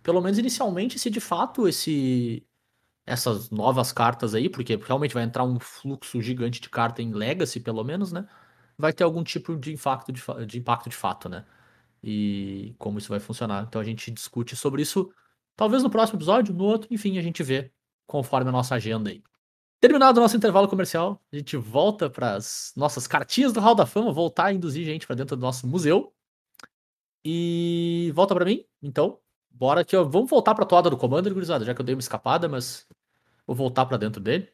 [0.02, 2.44] pelo menos inicialmente, se de fato esse
[3.06, 7.58] essas novas cartas aí, porque realmente vai entrar um fluxo gigante de carta em Legacy,
[7.58, 8.28] pelo menos, né?
[8.76, 11.44] Vai ter algum tipo de impacto de, de impacto de fato, né?
[12.02, 13.64] E como isso vai funcionar.
[13.66, 15.10] Então a gente discute sobre isso,
[15.58, 17.72] talvez no próximo episódio, no outro, enfim, a gente vê
[18.06, 19.20] conforme a nossa agenda aí.
[19.80, 23.84] Terminado o nosso intervalo comercial, a gente volta para as nossas cartinhas do Hall da
[23.84, 26.14] Fama, voltar a induzir gente para dentro do nosso museu.
[27.24, 29.18] E volta para mim, então.
[29.50, 30.08] Bora que eu...
[30.08, 32.86] vamos voltar para a toada do Commander, gurizada, já que eu dei uma escapada, mas
[33.44, 34.48] vou voltar para dentro dele.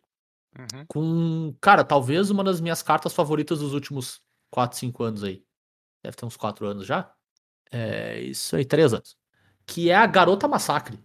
[0.59, 0.87] Uhum.
[0.89, 5.45] Com, cara, talvez uma das minhas cartas favoritas dos últimos 4, 5 anos aí.
[6.03, 7.13] Deve ter uns 4 anos já.
[7.71, 9.17] É isso aí, 3 anos.
[9.67, 10.99] Que é a Garota Massacre.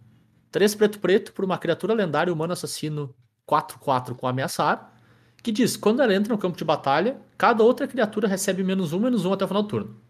[0.52, 3.16] 3 preto preto por uma criatura lendária humano assassino
[3.48, 4.94] 4-4 com ameaçar.
[5.42, 9.00] Que diz: quando ela entra no campo de batalha, cada outra criatura recebe menos um,
[9.00, 10.02] menos um até o final do turno.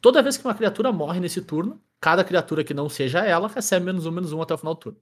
[0.00, 3.86] Toda vez que uma criatura morre nesse turno, cada criatura que não seja ela recebe
[3.86, 4.98] menos um, menos um até o final do turno.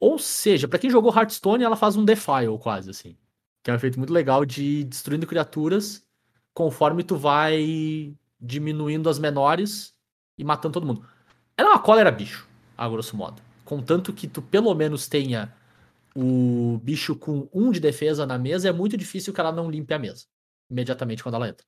[0.00, 3.16] Ou seja, pra quem jogou Hearthstone, ela faz um Defile quase assim.
[3.62, 6.04] Que é um efeito muito legal de destruindo criaturas
[6.52, 9.94] conforme tu vai diminuindo as menores
[10.36, 11.06] e matando todo mundo.
[11.62, 13.40] Ela é uma cólera bicho, a grosso modo.
[13.64, 15.54] Contanto que tu pelo menos tenha
[16.12, 19.94] o bicho com um de defesa na mesa, é muito difícil que ela não limpe
[19.94, 20.26] a mesa.
[20.68, 21.64] Imediatamente quando ela entra.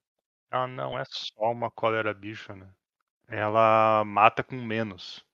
[0.50, 2.66] Ela não é só uma cólera bicho, né?
[3.28, 5.24] Ela mata com menos.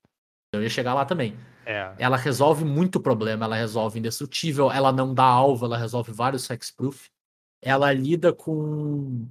[0.52, 1.34] Eu ia chegar lá também.
[1.64, 1.94] É.
[1.98, 7.08] Ela resolve muito problema, ela resolve indestrutível, ela não dá alvo, ela resolve vários hexproof.
[7.62, 9.26] Ela lida com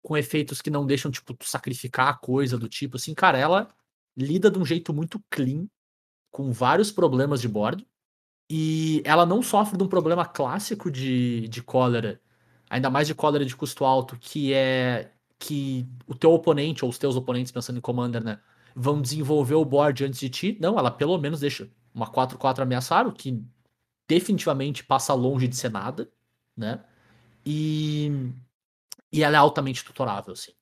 [0.00, 3.68] com efeitos que não deixam tipo tu sacrificar a coisa do tipo assim, cara, ela
[4.16, 5.66] lida de um jeito muito clean
[6.30, 7.86] com vários problemas de board
[8.50, 12.20] e ela não sofre de um problema clássico de, de cólera,
[12.68, 16.98] ainda mais de cólera de custo alto, que é que o teu oponente ou os
[16.98, 18.38] teus oponentes pensando em commander, né,
[18.74, 20.58] vão desenvolver o board antes de ti.
[20.60, 23.42] Não, ela pelo menos deixa uma 4-4 ameaçar, o que
[24.08, 26.10] definitivamente passa longe de ser nada,
[26.56, 26.84] né?
[27.44, 28.30] E,
[29.10, 30.52] e ela é altamente tutorável, assim.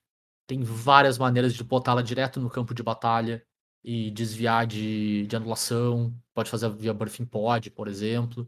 [0.51, 3.41] Tem várias maneiras de botá-la direto no campo de batalha
[3.85, 6.13] e desviar de, de anulação.
[6.35, 8.45] Pode fazer via Birthing Pod, por exemplo.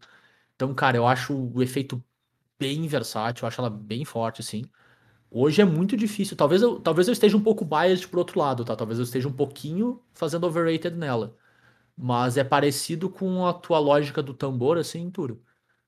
[0.57, 2.03] Então, cara, eu acho o efeito
[2.59, 4.65] bem versátil, eu acho ela bem forte, assim.
[5.31, 6.37] Hoje é muito difícil.
[6.37, 8.75] Talvez eu, talvez eu esteja um pouco biased pro outro lado, tá?
[8.75, 11.37] Talvez eu esteja um pouquinho fazendo overrated nela.
[11.97, 15.41] Mas é parecido com a tua lógica do tambor, assim, Turo.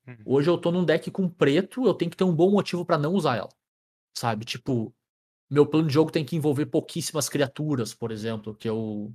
[0.07, 0.17] Uhum.
[0.25, 2.97] Hoje eu tô num deck com preto, eu tenho que ter um bom motivo pra
[2.97, 3.51] não usar ela.
[4.17, 4.45] Sabe?
[4.45, 4.95] Tipo,
[5.51, 9.13] meu plano de jogo tem que envolver pouquíssimas criaturas, por exemplo, que eu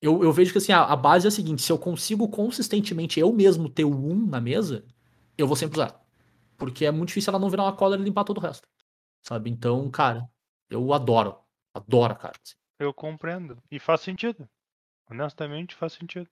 [0.00, 3.18] eu, eu vejo que assim, a, a base é a seguinte, se eu consigo consistentemente
[3.18, 4.84] eu mesmo ter o 1 na mesa,
[5.38, 6.00] eu vou sempre usar.
[6.56, 8.68] Porque é muito difícil ela não virar uma cola e limpar todo o resto.
[9.22, 9.50] Sabe?
[9.50, 10.28] Então, cara,
[10.70, 11.38] eu adoro.
[11.74, 12.34] Adoro, cara.
[12.42, 12.54] assim.
[12.78, 13.58] Eu compreendo.
[13.70, 14.48] E faz sentido.
[15.10, 16.28] Honestamente, faz sentido.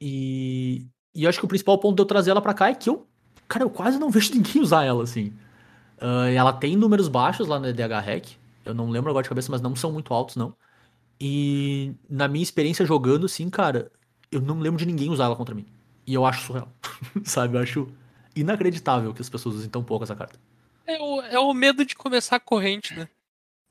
[0.00, 2.74] E, e eu acho que o principal ponto de eu trazer ela pra cá é
[2.74, 3.06] que eu,
[3.48, 5.32] cara, eu quase não vejo ninguém usar ela, assim.
[5.98, 8.43] Ah, ela tem números baixos lá no EDH Hack.
[8.64, 10.54] Eu não lembro agora de cabeça, mas não são muito altos, não.
[11.20, 13.90] E na minha experiência jogando, assim, cara,
[14.30, 15.66] eu não lembro de ninguém usar ela contra mim.
[16.06, 16.68] E eu acho surreal.
[17.24, 17.56] Sabe?
[17.56, 17.88] Eu acho.
[18.34, 20.38] inacreditável que as pessoas usem tão pouco essa carta.
[20.86, 23.08] É o, é o medo de começar a corrente, né?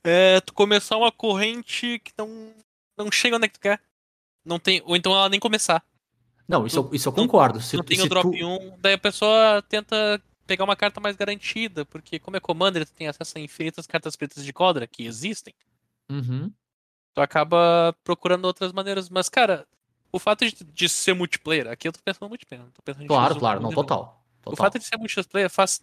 [0.03, 2.51] É tu começar uma corrente que não,
[2.97, 3.79] não chega onde é que tu quer.
[4.45, 5.83] Não tem, ou então ela nem começar.
[6.47, 7.61] Não, isso, eu, isso eu concordo.
[7.61, 10.75] Se, não tu- tem se o drop tu- 1, daí a pessoa tenta pegar uma
[10.75, 14.51] carta mais garantida, porque como é Commander, tu tem acesso a infinitas cartas pretas de
[14.53, 15.53] Codra, que existem.
[16.09, 16.51] Uhum.
[17.13, 19.09] Tu acaba procurando outras maneiras.
[19.09, 19.65] Mas, cara,
[20.11, 23.35] o fato de, de ser multiplayer, aqui eu tô pensando multiplayer, não tô pensando Claro,
[23.35, 23.75] X1, claro, não, né?
[23.75, 24.23] total.
[24.41, 24.65] O total.
[24.65, 25.81] fato de ser multiplayer faz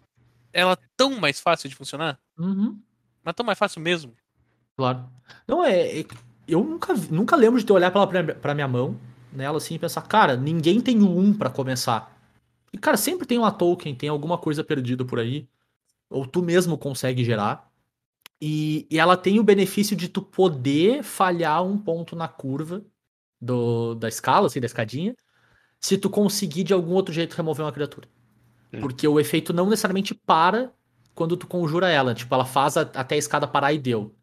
[0.53, 2.79] ela tão mais fácil de funcionar, Uhum.
[3.25, 4.13] mas tão mais fácil mesmo.
[4.77, 5.09] Claro.
[5.47, 6.01] Não, é.
[6.01, 6.05] é-
[6.49, 8.99] eu nunca, nunca lembro de ter olhar pra, pra minha mão
[9.33, 12.20] nela assim e pensar, cara, ninguém tem o um pra começar.
[12.73, 15.49] E, cara, sempre tem uma token, tem alguma coisa perdida por aí.
[16.09, 17.71] Ou tu mesmo consegue gerar.
[18.41, 22.83] E, e ela tem o benefício de tu poder falhar um ponto na curva
[23.41, 25.15] do, da escala, assim, da escadinha,
[25.81, 28.09] se tu conseguir de algum outro jeito remover uma criatura.
[28.73, 28.81] Hum.
[28.81, 30.73] Porque o efeito não necessariamente para
[31.15, 32.15] quando tu conjura ela.
[32.15, 34.15] Tipo, ela faz a- até a escada parar e deu.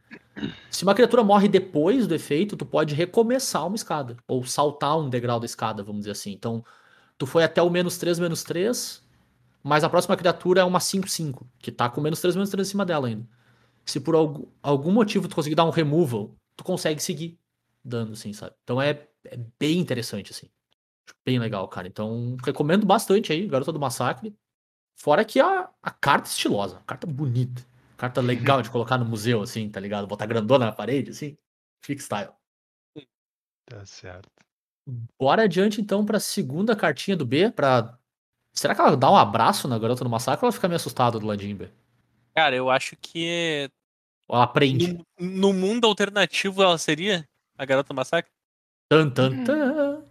[0.69, 4.17] Se uma criatura morre depois do efeito, tu pode recomeçar uma escada.
[4.27, 6.31] Ou saltar um degrau da escada, vamos dizer assim.
[6.31, 6.63] Então,
[7.17, 9.03] tu foi até o menos 3, menos 3,
[9.63, 12.71] mas a próxima criatura é uma 5-5, que tá com menos 3, menos 3 em
[12.71, 13.27] cima dela ainda.
[13.85, 14.15] Se por
[14.61, 17.39] algum, motivo tu conseguir dar um removal, tu consegue seguir
[17.83, 18.55] dando, assim, sabe?
[18.63, 20.49] Então é, é bem interessante, assim.
[21.25, 21.87] Bem legal, cara.
[21.87, 24.35] Então, recomendo bastante aí, Garota do Massacre.
[24.95, 27.65] Fora que a, a carta é estilosa, a carta bonita.
[27.97, 30.07] Carta legal de colocar no museu, assim, tá ligado?
[30.07, 31.37] Botar grandona na parede, assim.
[31.85, 32.31] Chic style.
[33.65, 34.36] Tá certo.
[35.19, 37.97] Bora adiante, então, pra segunda cartinha do B, pra...
[38.53, 41.19] Será que ela dá um abraço na Garota do Massacre ou ela fica meio assustada
[41.19, 41.69] do ladinho, B?
[42.33, 43.69] Cara, eu acho que
[44.29, 44.93] ela prende?
[44.93, 47.27] no, no mundo alternativo ela seria
[47.57, 48.31] a Garota do Massacre?
[48.89, 50.03] Tan, tan, tan.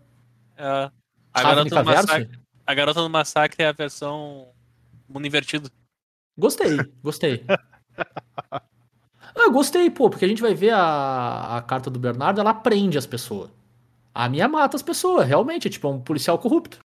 [0.57, 0.91] É,
[1.33, 4.49] a, garota do massacre a Garota do Massacre é a versão
[5.09, 5.71] mundo invertido.
[6.37, 7.45] Gostei, gostei.
[9.39, 12.97] Ah, gostei, pô, porque a gente vai ver a, a carta do Bernardo, ela prende
[12.97, 13.51] as pessoas.
[14.17, 16.81] A minha mata as pessoas, realmente, é tipo um policial corrupto.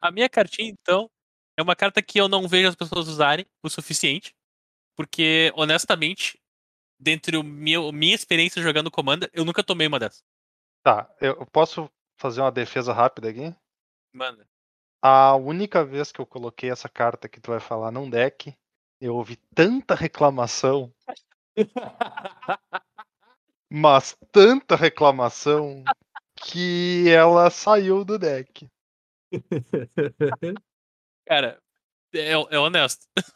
[0.00, 1.08] A minha cartinha, então,
[1.56, 4.34] é uma carta que eu não vejo as pessoas usarem o suficiente.
[4.96, 6.36] Porque, honestamente,
[6.98, 10.24] dentre o meu, minha experiência jogando Commander, eu nunca tomei uma dessas.
[10.82, 13.54] Tá, eu posso fazer uma defesa rápida aqui?
[14.12, 14.44] Manda.
[15.00, 18.52] A única vez que eu coloquei essa carta que tu vai falar num deck,
[19.00, 20.92] eu ouvi tanta reclamação,
[23.70, 25.84] mas tanta reclamação,
[26.44, 28.68] que ela saiu do deck.
[31.26, 31.58] Cara,
[32.14, 33.06] é, é honesto.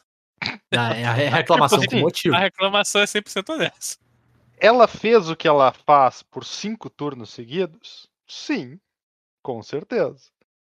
[0.71, 2.35] Ah, é a reclamação com motivo.
[2.35, 4.01] A reclamação é 100% honesta.
[4.57, 8.07] Ela fez o que ela faz por cinco turnos seguidos?
[8.27, 8.79] Sim,
[9.43, 10.29] com certeza.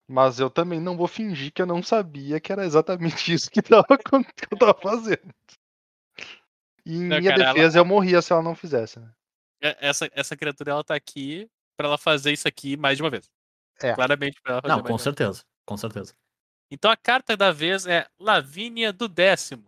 [0.07, 3.61] Mas eu também não vou fingir que eu não sabia que era exatamente isso que,
[3.61, 5.33] tava, que eu tava fazendo.
[6.85, 9.11] E em Não, minha cara, ela- defesa eu morria se ela não fizesse, né?
[9.61, 13.09] É- Essa, essa criatura, ela tá aqui pra ela fazer isso aqui mais de uma
[13.09, 13.29] vez.
[13.79, 13.93] É.
[13.93, 16.13] Claramente pra ela fazer Não, mais com certeza, com certeza.
[16.71, 19.65] Então a carta da vez é Lavínia do décimo.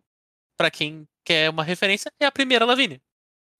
[0.58, 3.00] Pra quem quer uma referência, é a primeira Lavínia.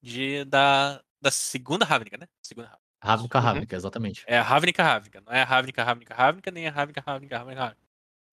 [0.02, 2.28] De, da, da segunda Ravnica, né?
[2.44, 2.90] Segunda Ravnica.
[3.02, 3.44] Ravnica, Uhum.
[3.46, 4.24] Ravnica, exatamente.
[4.28, 5.22] É a Ravnica Ravnica.
[5.22, 7.90] Não é a Ravnica Ravnica Ravnica, nem a Ravnica Ravnica Ravnica Ravnica.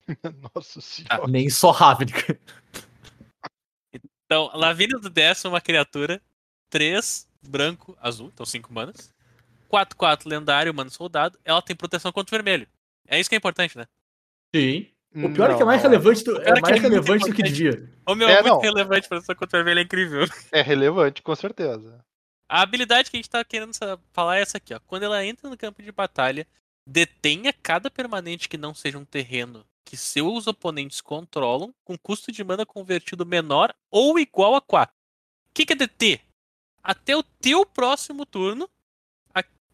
[0.55, 1.27] Nossa senhora.
[1.29, 2.39] Nem só Ravnica.
[4.25, 6.21] Então, Lavínia do décimo é uma criatura.
[6.69, 8.29] 3, branco, azul.
[8.35, 9.15] Então 5 manas.
[9.67, 11.39] 4-4, lendário, mano soldado.
[11.45, 12.67] Ela tem proteção contra o vermelho.
[13.09, 13.87] É isso que é importante, né?
[14.55, 14.91] Sim.
[15.23, 16.81] O pior é que é Não, mais não relevante do, é é que mais é
[16.81, 17.53] relevante do que importante.
[17.53, 17.93] devia.
[18.07, 18.61] O meu É, é, muito não.
[18.61, 20.25] relevante, proteção contra o vermelho é incrível.
[20.53, 22.05] É relevante, com certeza.
[22.49, 23.73] A habilidade que a gente tá querendo
[24.13, 24.81] falar é essa aqui, ó.
[24.87, 26.47] Quando ela entra no campo de batalha,
[26.87, 32.43] detenha cada permanente que não seja um terreno que seus oponentes controlam, com custo de
[32.43, 34.93] mana convertido menor ou igual a 4.
[34.95, 36.21] O que, que é deter?
[36.83, 38.69] Até o teu próximo turno,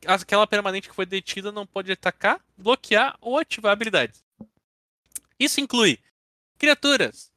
[0.07, 4.25] aquela permanente que foi detida não pode atacar, bloquear ou ativar habilidades.
[5.39, 5.99] Isso inclui
[6.59, 7.31] criaturas,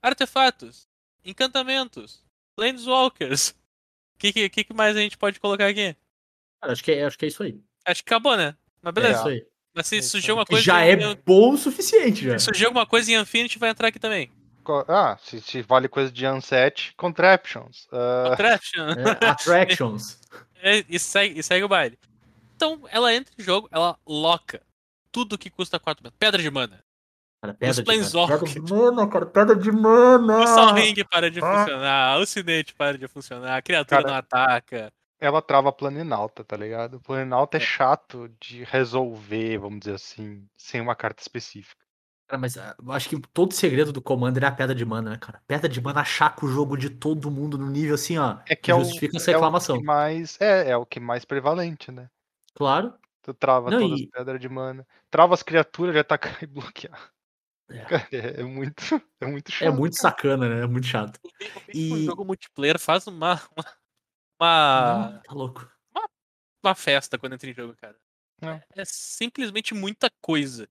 [0.00, 0.88] artefatos,
[1.24, 2.24] encantamentos,
[2.56, 3.50] planeswalkers.
[4.14, 5.96] O que, que, que mais a gente pode colocar aqui?
[6.60, 7.60] Cara, acho que é, acho que é isso aí.
[7.84, 8.56] Acho que acabou, né?
[8.80, 9.18] Mas É beleza.
[9.18, 9.46] isso aí.
[9.74, 10.62] Mas se É isso surgir uma coisa.
[10.62, 12.38] já em- é bom o suficiente, já.
[12.38, 14.30] Se surgir alguma coisa em Infinity, vai entrar aqui também.
[14.86, 17.88] Ah, se, se vale coisa de Unset, Contraptions.
[17.90, 18.90] Contraption.
[18.90, 20.20] É, attractions.
[20.62, 21.98] É, e, segue, e segue o baile.
[22.56, 24.62] Então, ela entra em jogo, ela loca
[25.10, 26.14] tudo que custa 4 mana.
[26.18, 26.82] Pedra de mana.
[27.42, 28.38] Cara, pedra de Planeswalker.
[28.38, 30.38] pedra de mana, cara, pedra de mana.
[30.38, 31.64] O Sol Ring para de Ah.
[31.64, 34.92] funcionar, o Cinete para de funcionar, a criatura Cara, não ataca.
[35.20, 37.00] ela trava Planinalta, tá ligado?
[37.00, 37.64] Planinalta é É.
[37.64, 41.81] chato de resolver, vamos dizer assim, sem uma carta específica.
[42.32, 45.10] Cara, mas ah, eu acho que todo segredo do Commander é a pedra de mana,
[45.10, 45.42] né, cara?
[45.46, 48.38] Pedra de mana achaca o jogo de todo mundo no nível assim, ó.
[48.48, 49.78] É que é o, justifica essa é o reclamação.
[49.78, 50.40] que mais.
[50.40, 52.08] É, é o que mais prevalente, né?
[52.54, 52.94] Claro.
[53.20, 54.86] Tu trava Não, todas e- as pedras de mana.
[55.10, 57.12] Trava as criaturas de atacar e bloquear.
[57.68, 57.84] É.
[57.84, 58.82] Cara, é, é muito.
[59.20, 59.68] É muito chato.
[59.68, 60.10] É muito cara.
[60.14, 60.62] sacana, né?
[60.62, 61.20] É muito chato.
[61.22, 63.64] O o que E- O jogo multiplayer faz uma, uma,
[64.40, 65.70] uma, Não, tá louco.
[66.64, 67.96] uma festa quando entra em jogo, cara.
[68.40, 68.80] É.
[68.80, 70.66] É simplesmente muita coisa.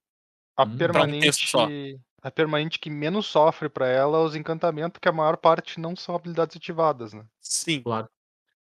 [0.61, 0.67] A Hum.
[0.67, 1.97] Pra um permanente.
[2.23, 5.95] A permanente que menos sofre pra ela é os encantamentos, que a maior parte não
[5.95, 7.25] são habilidades ativadas, né?
[7.39, 7.81] Sim.
[7.81, 8.07] Claro.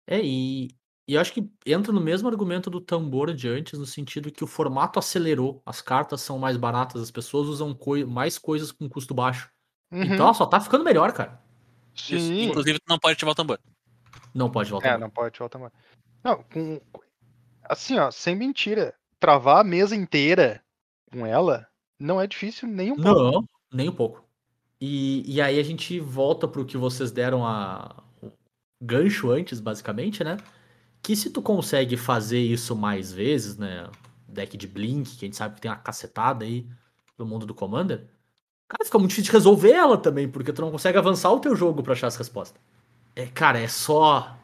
[0.05, 0.67] É, e,
[1.07, 4.43] e eu acho que entra no mesmo argumento do tambor de antes, no sentido que
[4.43, 8.89] o formato acelerou, as cartas são mais baratas, as pessoas usam coi- mais coisas com
[8.89, 9.49] custo baixo.
[9.91, 10.23] Então Uhum.
[10.23, 11.41] ela só tá ficando melhor, cara.
[11.95, 12.07] Isso.
[12.19, 12.43] Sim.
[12.49, 13.59] Inclusive, tu não pode ativar o tambor.
[14.33, 14.87] Não pode voltar.
[14.87, 15.01] É, mais.
[15.01, 15.71] não pode ativar o tamanho.
[16.21, 16.81] Não, com.
[17.63, 18.93] Assim, ó, sem mentira.
[19.17, 20.61] Travar a mesa inteira
[21.09, 21.65] com ela
[21.99, 23.31] não é difícil nem um pouco.
[23.31, 24.23] Não, nem um pouco.
[24.79, 28.31] E, e aí a gente volta pro que vocês deram a o
[28.81, 30.37] gancho antes, basicamente, né?
[31.01, 33.89] Que se tu consegue fazer isso mais vezes, né?
[34.27, 36.67] Deck de Blink, que a gente sabe que tem uma cacetada aí
[37.17, 38.05] no mundo do Commander.
[38.67, 41.55] Cara, fica muito difícil de resolver ela também, porque tu não consegue avançar o teu
[41.55, 42.59] jogo pra achar as respostas.
[43.15, 44.35] É, cara, é só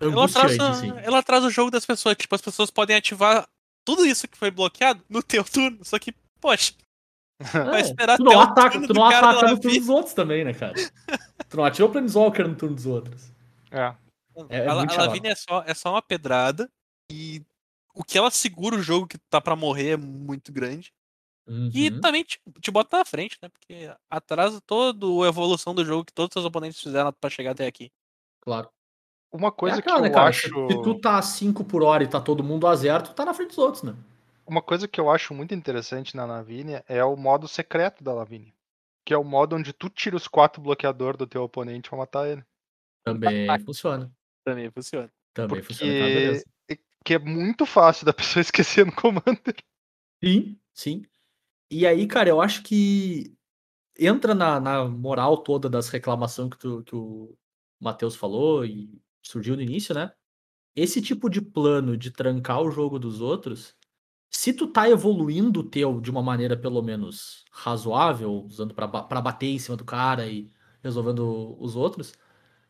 [0.00, 0.92] Ela traz, angustiante, assim.
[1.02, 2.16] ela traz o jogo das pessoas.
[2.16, 3.48] Tipo, as pessoas podem ativar
[3.84, 5.78] tudo isso que foi bloqueado no teu turno.
[5.82, 6.74] Só que, poxa,
[7.52, 10.54] vai É, esperar tu não ataca, tu não ataca no turno dos outros também, né,
[10.54, 10.74] cara?
[11.48, 13.30] tu não ativa o Planeswalker no turno dos outros.
[13.70, 13.94] É.
[14.48, 15.08] É- é a, muito a xarope.
[15.08, 16.70] Lavínia é só, é só uma pedrada.
[17.10, 17.42] E
[17.94, 20.92] o que ela segura o jogo que tá pra morrer é muito grande.
[21.46, 22.00] E Uhum.
[22.00, 23.50] também te, te bota na frente, né?
[23.50, 27.50] Porque atrasa toda a evolução do jogo que todos os seus oponentes fizeram pra chegar
[27.50, 27.92] até aqui.
[28.40, 28.70] Claro.
[29.30, 30.28] Uma coisa é aquela, que né, eu cara?
[30.30, 30.48] acho.
[30.48, 33.24] Se, se tu tá 5 por hora e tá todo mundo a zero, tu tá
[33.26, 33.94] na frente dos outros, né?
[34.46, 38.52] Uma coisa que eu acho muito interessante na Lavínia é o modo secreto da Lavínia.
[39.04, 42.28] Que é o modo onde tu tira os quatro bloqueadores do teu oponente pra matar
[42.28, 42.44] ele.
[43.04, 44.10] Também funciona.
[44.44, 45.12] Também funciona.
[45.34, 45.92] Também funciona.
[45.92, 46.44] Tá.
[46.66, 49.54] Porque que é muito fácil da pessoa esquecer no Commander.
[50.22, 51.02] Sim, sim.
[51.70, 53.34] E aí, cara, eu acho que
[53.98, 57.36] entra na, na moral toda das reclamações que, tu- que o
[57.80, 60.12] Matheus falou e surgiu no início, né?
[60.74, 63.76] Esse tipo de plano de trancar o jogo dos outros,
[64.36, 69.46] se tu tá evoluindo o teu de uma maneira pelo menos razoável, usando pra bater
[69.46, 70.50] em cima do cara e
[70.82, 72.12] resolvendo os outros,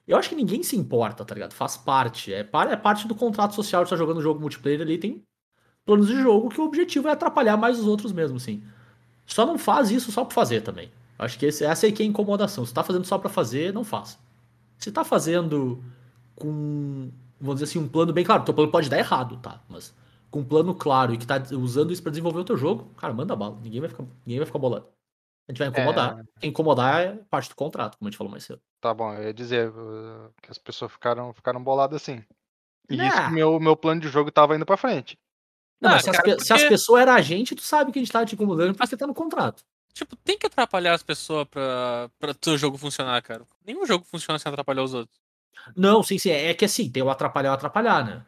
[0.06, 1.54] eu acho que ninguém se importa, tá ligado?
[1.54, 2.34] Faz parte.
[2.34, 5.24] É, é parte do contrato social de estar jogando jogo multiplayer ali, tem
[5.86, 8.62] planos de jogo que o objetivo é atrapalhar mais os outros mesmo, sim.
[9.24, 10.92] Só não faz isso só pra fazer também.
[11.18, 12.66] Acho que esse, essa aí que é a incomodação.
[12.66, 14.18] Se tá fazendo só pra fazer, não faz.
[14.76, 15.82] Se tá fazendo
[16.36, 17.10] com,
[17.40, 19.62] vamos dizer assim, um plano bem claro, teu plano pode dar errado, tá?
[19.66, 19.94] Mas
[20.34, 23.14] com um plano claro e que tá usando isso pra desenvolver o teu jogo, cara,
[23.14, 23.56] manda bala.
[23.62, 24.88] Ninguém vai ficar, ninguém vai ficar bolado.
[25.48, 26.24] A gente vai incomodar.
[26.40, 28.60] Quem incomodar é parte do contrato, como a gente falou mais cedo.
[28.80, 32.24] Tá bom, eu ia dizer uh, que as pessoas ficaram, ficaram boladas assim.
[32.90, 33.28] E isso Nah.
[33.28, 35.16] que meu, meu plano de jogo tava indo pra frente.
[35.80, 37.62] Não, Ah, mas se, as, cara, pe- se as porque- pessoas eram a gente, tu
[37.62, 39.62] sabe que a gente tá te incomodando porque tá no contrato.
[39.92, 43.46] Tipo, tem que atrapalhar as pessoas pra, pra teu jogo funcionar, cara.
[43.64, 45.16] Nenhum jogo funciona sem atrapalhar os outros.
[45.76, 46.30] Não, sim, sim.
[46.30, 48.26] É que assim, tem o atrapalhar o atrapalhar, né?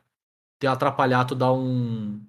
[0.58, 2.20] Tem o atrapalhar, tu dá um,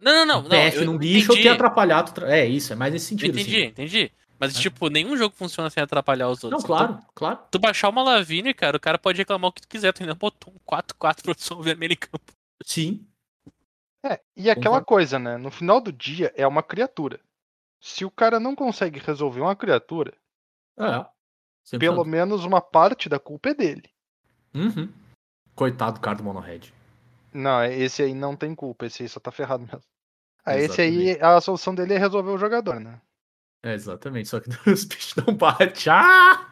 [0.00, 0.38] Não, não, não.
[0.40, 2.76] um não PF eu num bicho, ou entendi, tem atrapalhar, tu tra- É, isso, é
[2.76, 3.38] mais nesse eu sentido.
[3.38, 3.66] entendi, Assim.
[3.66, 4.12] entendi.
[4.38, 4.60] Mas, É.
[4.60, 6.64] tipo, nenhum jogo funciona sem atrapalhar os Não, outros.
[6.64, 7.38] claro, Então, claro.
[7.50, 9.92] tu baixar uma Lavínia, cara, o cara pode reclamar o que tu quiser.
[9.92, 12.32] Tu ainda botou um 4-4 produção vermelha em campo.
[12.64, 13.06] Sim.
[14.02, 14.86] É, e aquela Concordo.
[14.86, 15.36] coisa, né?
[15.36, 17.20] No final do dia é uma criatura.
[17.82, 20.14] Se o cara não consegue resolver uma criatura,
[20.78, 21.04] É.
[21.66, 21.78] 100%.
[21.78, 23.90] pelo menos uma parte da culpa é dele.
[24.54, 24.90] Uhum.
[25.54, 26.72] Coitado do cara do Monohead.
[27.32, 29.82] Não, esse aí não tem culpa, esse aí só tá ferrado mesmo.
[30.44, 33.00] Ah, esse aí, a solução dele é resolver o jogador, né?
[33.62, 34.28] É, exatamente.
[34.28, 35.92] Só que os bichos não batem.
[35.92, 36.50] Ah!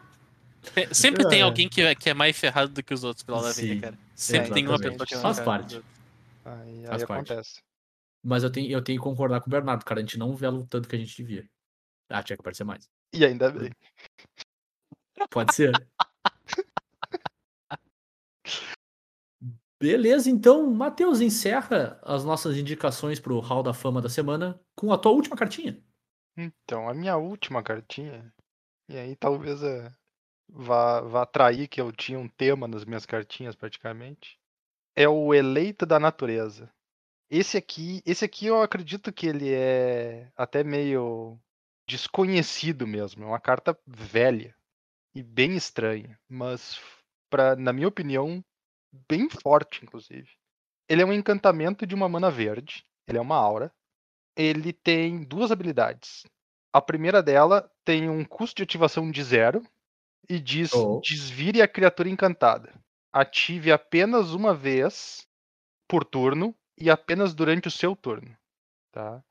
[0.73, 1.43] Tem- Sempre tem É.
[1.43, 3.97] alguém que, é- que é mais ferrado do que os outros pela Lavínia, Sim, cara.
[4.15, 5.69] Sempre tem uma pessoa que é Faz mais parte.
[5.75, 5.87] ferrada.
[6.45, 7.31] Aí, Faz aí parte.
[7.33, 7.61] acontece.
[8.23, 9.99] Mas eu tenho, eu tenho que concordar com o Bernardo, cara.
[10.01, 11.49] A gente não o tanto que a gente devia.
[12.09, 12.87] Ah, tinha que aparecer mais.
[13.13, 13.71] E ainda bem.
[15.29, 15.71] Pode ser.
[19.81, 24.97] Beleza, então, Matheus, encerra as nossas indicações pro Hall da Fama da semana com a
[24.97, 25.81] tua última cartinha.
[26.35, 28.33] Então, a minha última cartinha,
[28.89, 29.89] e aí talvez eh,
[30.49, 34.37] vá, vá atrair que eu tinha um tema nas minhas cartinhas praticamente,
[34.97, 36.69] é o Eleito da Natureza.
[37.29, 41.39] Esse aqui, esse aqui eu acredito que ele é até meio
[41.87, 44.53] desconhecido mesmo, é uma carta velha
[45.15, 46.79] e bem estranha, mas
[47.29, 48.43] pra, na minha opinião,
[49.09, 50.29] bem forte inclusive.
[50.89, 53.71] Ele é um encantamento de uma mana verde, ele é uma aura.
[54.37, 56.23] Ele tem duas habilidades.
[56.73, 59.63] A primeira dela tem um custo de ativação de zero
[60.29, 61.07] e diz Oh.
[61.07, 62.73] desvire a criatura encantada.
[63.13, 65.27] Ative apenas uma vez
[65.87, 68.37] por turno e apenas durante o seu turno.
[68.91, 69.23] Tá?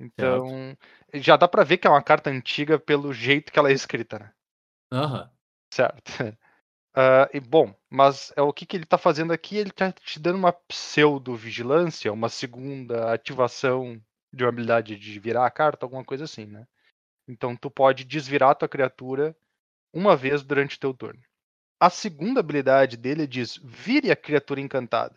[0.00, 0.76] Então,
[1.14, 4.18] já dá pra ver que é uma carta antiga pelo jeito que ela é escrita,
[4.18, 4.32] né?
[4.90, 5.34] Aham.
[5.70, 6.12] Certo.
[6.94, 9.56] Ah, e bom, mas é o que, que ele tá fazendo aqui?
[9.56, 14.00] Ele tá te dando uma pseudo-vigilância, uma segunda ativação
[14.32, 16.66] de uma habilidade de virar a carta, alguma coisa assim, né?
[17.28, 19.36] Então tu pode desvirar a tua criatura
[19.94, 21.20] uma vez durante o teu turno.
[21.80, 25.16] A segunda habilidade dele diz vire a criatura encantada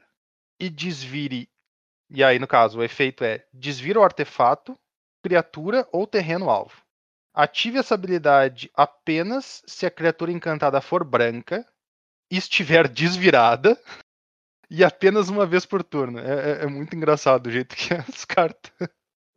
[0.59, 1.49] e desvire.
[2.09, 4.79] E aí, no caso, o efeito é desvira o artefato,
[5.23, 6.83] criatura ou terreno alvo.
[7.37, 11.63] Ative essa habilidade apenas se a criatura encantada for branca,
[12.31, 13.79] estiver desvirada
[14.71, 16.17] e apenas uma vez por turno.
[16.17, 16.23] É,
[16.61, 18.71] é- é muito engraçado o jeito que as cartas,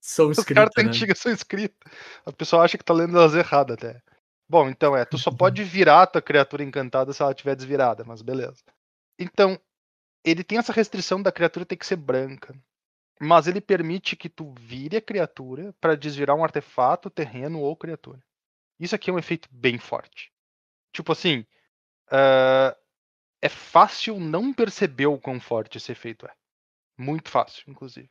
[0.01, 0.91] São as escritas, cartas né?
[0.91, 1.93] antigas são escritas.
[2.25, 4.01] A pessoa acha que tá lendo elas erradas até.
[4.49, 8.03] Bom, então é, tu só pode virar a tua criatura encantada se ela estiver desvirada,
[8.03, 8.65] mas beleza.
[9.19, 9.61] Então,
[10.25, 12.55] ele tem essa restrição da criatura ter que ser branca.
[13.21, 18.23] Mas ele permite que tu vire a criatura para desvirar um artefato, terreno ou criatura.
[18.79, 20.33] Isso aqui é um efeito bem forte.
[20.93, 21.45] Tipo assim,
[22.11, 22.77] ah,
[23.43, 26.35] é fácil não perceber o quão forte esse efeito é.
[26.99, 28.11] Muito fácil, inclusive.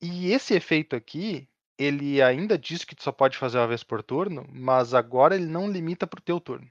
[0.00, 1.48] E esse efeito aqui,
[1.78, 5.46] ele ainda diz que tu só pode fazer uma vez por turno, mas agora ele
[5.46, 6.70] não limita pro teu turno.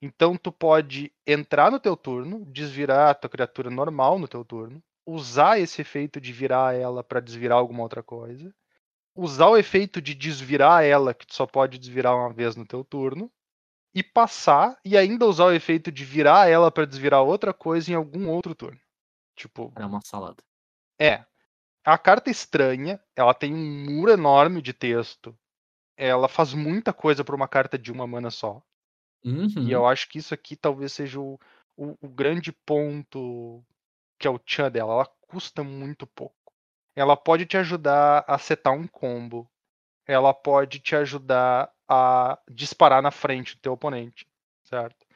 [0.00, 4.82] Então tu pode entrar no teu turno, desvirar a tua criatura normal no teu turno,
[5.08, 8.54] usar esse efeito de virar ela para desvirar alguma outra coisa,
[9.14, 12.84] usar o efeito de desvirar ela, que tu só pode desvirar uma vez no teu
[12.84, 13.32] turno,
[13.94, 17.94] e passar e ainda usar o efeito de virar ela para desvirar outra coisa em
[17.94, 18.78] algum outro turno.
[19.34, 20.42] Tipo, É uma salada.
[21.00, 21.24] é.
[21.84, 25.34] A carta estranha, ela tem um muro enorme de texto.
[25.96, 28.62] Ela faz muita coisa para uma carta de uma mana só.
[29.24, 29.66] Uhum.
[29.66, 31.40] E eu acho que isso aqui talvez seja o,
[31.74, 33.64] o, o grande ponto
[34.18, 34.92] que é o tchan dela.
[34.94, 36.52] Ela custa muito pouco.
[36.96, 39.50] Ela pode te ajudar a setar um combo.
[40.06, 44.26] Ela pode te ajudar a disparar na frente do teu oponente,
[44.64, 45.06] certo?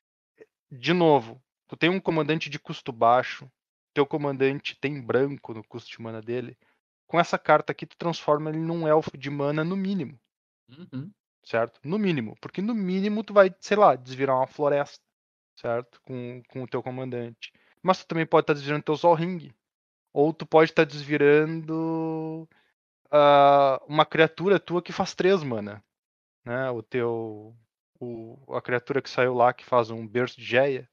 [0.70, 3.50] De novo, tu tem um comandante de custo baixo,
[3.94, 6.56] teu comandante tem branco no custo de mana dele.
[7.06, 10.18] Com essa carta aqui, tu transforma ele num elfo de mana no mínimo
[10.68, 11.12] Uhum.
[11.44, 11.80] certo?
[11.84, 15.04] No mínimo, porque no mínimo tu vai, sei lá, desvirar uma floresta,
[15.56, 16.00] certo?
[16.02, 17.52] Com, com o teu comandante.
[17.82, 19.52] Mas tu também pode estar desvirando teu Sol Ring.
[20.12, 22.48] Ou tu pode estar desvirando
[23.10, 25.82] ah, uma criatura tua que faz três mana.
[26.44, 26.70] Né?
[26.70, 27.54] O teu.
[28.00, 30.88] O, a criatura que saiu lá que faz um Burst de Geia.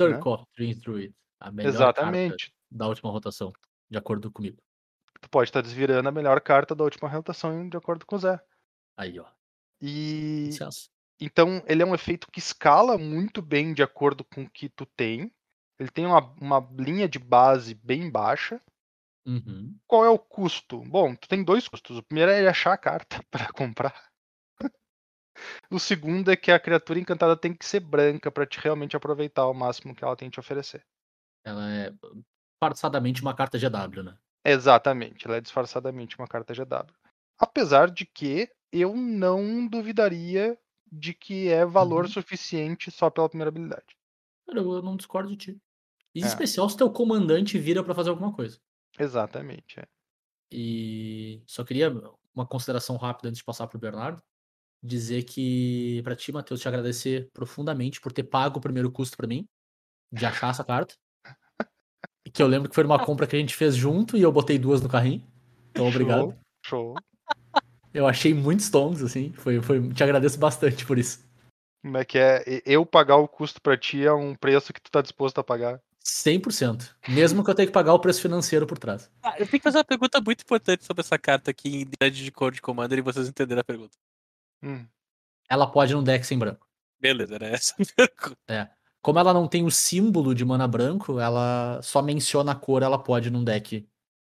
[0.00, 1.14] Circle Dreams Druid.
[1.40, 2.54] A melhor carta Exatamente.
[2.70, 3.52] da última rotação,
[3.90, 4.58] de acordo comigo.
[5.20, 8.40] Tu pode estar desvirando a melhor carta da última rotação de acordo com o Zé.
[8.96, 9.26] Aí, ó.
[9.80, 10.88] E Licença.
[11.20, 14.84] Então, ele é um efeito que escala muito bem de acordo com o que tu
[14.84, 15.32] tem.
[15.78, 18.60] Ele tem uma, uma linha de base bem baixa.
[19.26, 19.78] Uhum.
[19.86, 20.80] Qual é o custo?
[20.80, 21.98] Bom, tu tem dois custos.
[21.98, 24.10] O primeiro é achar a carta para comprar.
[25.70, 29.46] o segundo é que a criatura encantada tem que ser branca para te realmente aproveitar
[29.46, 30.84] o máximo que ela tem te oferecer.
[31.44, 31.92] Ela é
[32.60, 34.16] disfarçadamente uma carta GW, né?
[34.44, 36.92] Exatamente, ela é disfarçadamente uma carta GW.
[37.38, 40.58] Apesar de que eu não duvidaria
[40.90, 42.10] de que é valor Uhum.
[42.10, 43.96] suficiente só pela primeira habilidade.
[44.46, 45.58] Cara, eu não discordo de ti.
[46.14, 46.26] Em É.
[46.26, 48.58] especial se teu comandante vira pra fazer alguma coisa.
[48.98, 49.80] Exatamente.
[49.80, 49.86] é.
[50.50, 51.90] E só queria
[52.34, 54.22] uma consideração rápida antes de passar pro Bernardo.
[54.82, 59.26] Dizer que, pra ti, Matheus, te agradecer profundamente por ter pago o primeiro custo pra
[59.28, 59.48] mim,
[60.12, 60.94] de achar essa carta.
[62.32, 64.58] Que eu lembro que foi numa compra que a gente fez junto e eu botei
[64.58, 65.26] duas no carrinho.
[65.70, 66.36] Então, obrigado.
[66.64, 66.94] Show.
[66.94, 67.62] show.
[67.94, 69.32] Eu achei muitos tons, assim.
[69.34, 71.24] Foi, foi, te agradeço bastante por isso.
[71.82, 72.44] Como é que é?
[72.64, 75.80] Eu pagar o custo pra ti é um preço que tu tá disposto a pagar.
[76.04, 76.94] 100%.
[77.08, 79.10] Mesmo que eu tenha que pagar o preço financeiro por trás.
[79.22, 82.24] Ah, eu tenho que fazer uma pergunta muito importante sobre essa carta aqui em identidade
[82.24, 83.96] de cor de Commander e vocês entenderam a pergunta.
[84.62, 84.86] Hum,
[85.48, 86.66] Ela pode num deck sem branco.
[87.00, 88.70] Beleza, era essa a pergunta.
[89.00, 92.98] Como ela não tem o símbolo de mana branco, ela só menciona a cor, ela
[93.02, 93.88] pode num deck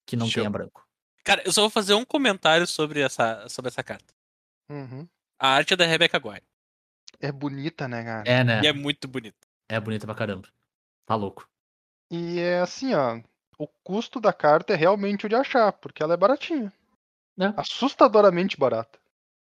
[0.05, 0.41] que não Show.
[0.41, 0.87] tenha branco.
[1.25, 4.13] Cara, eu só vou fazer um comentário sobre essa, sobre essa carta.
[4.69, 5.07] uhum.
[5.39, 6.43] A arte é da Rebecca Guire.
[7.19, 8.23] É bonita, né, cara?
[8.29, 8.61] É, né?
[8.63, 9.47] E é muito bonito.
[9.69, 10.47] É bonita pra caramba.
[11.05, 11.47] Tá louco.
[12.11, 13.21] E é assim, ó.
[13.57, 16.73] O custo da carta é realmente o de achar, porque ela é baratinha.
[17.39, 17.53] É.
[17.57, 18.99] Assustadoramente barata.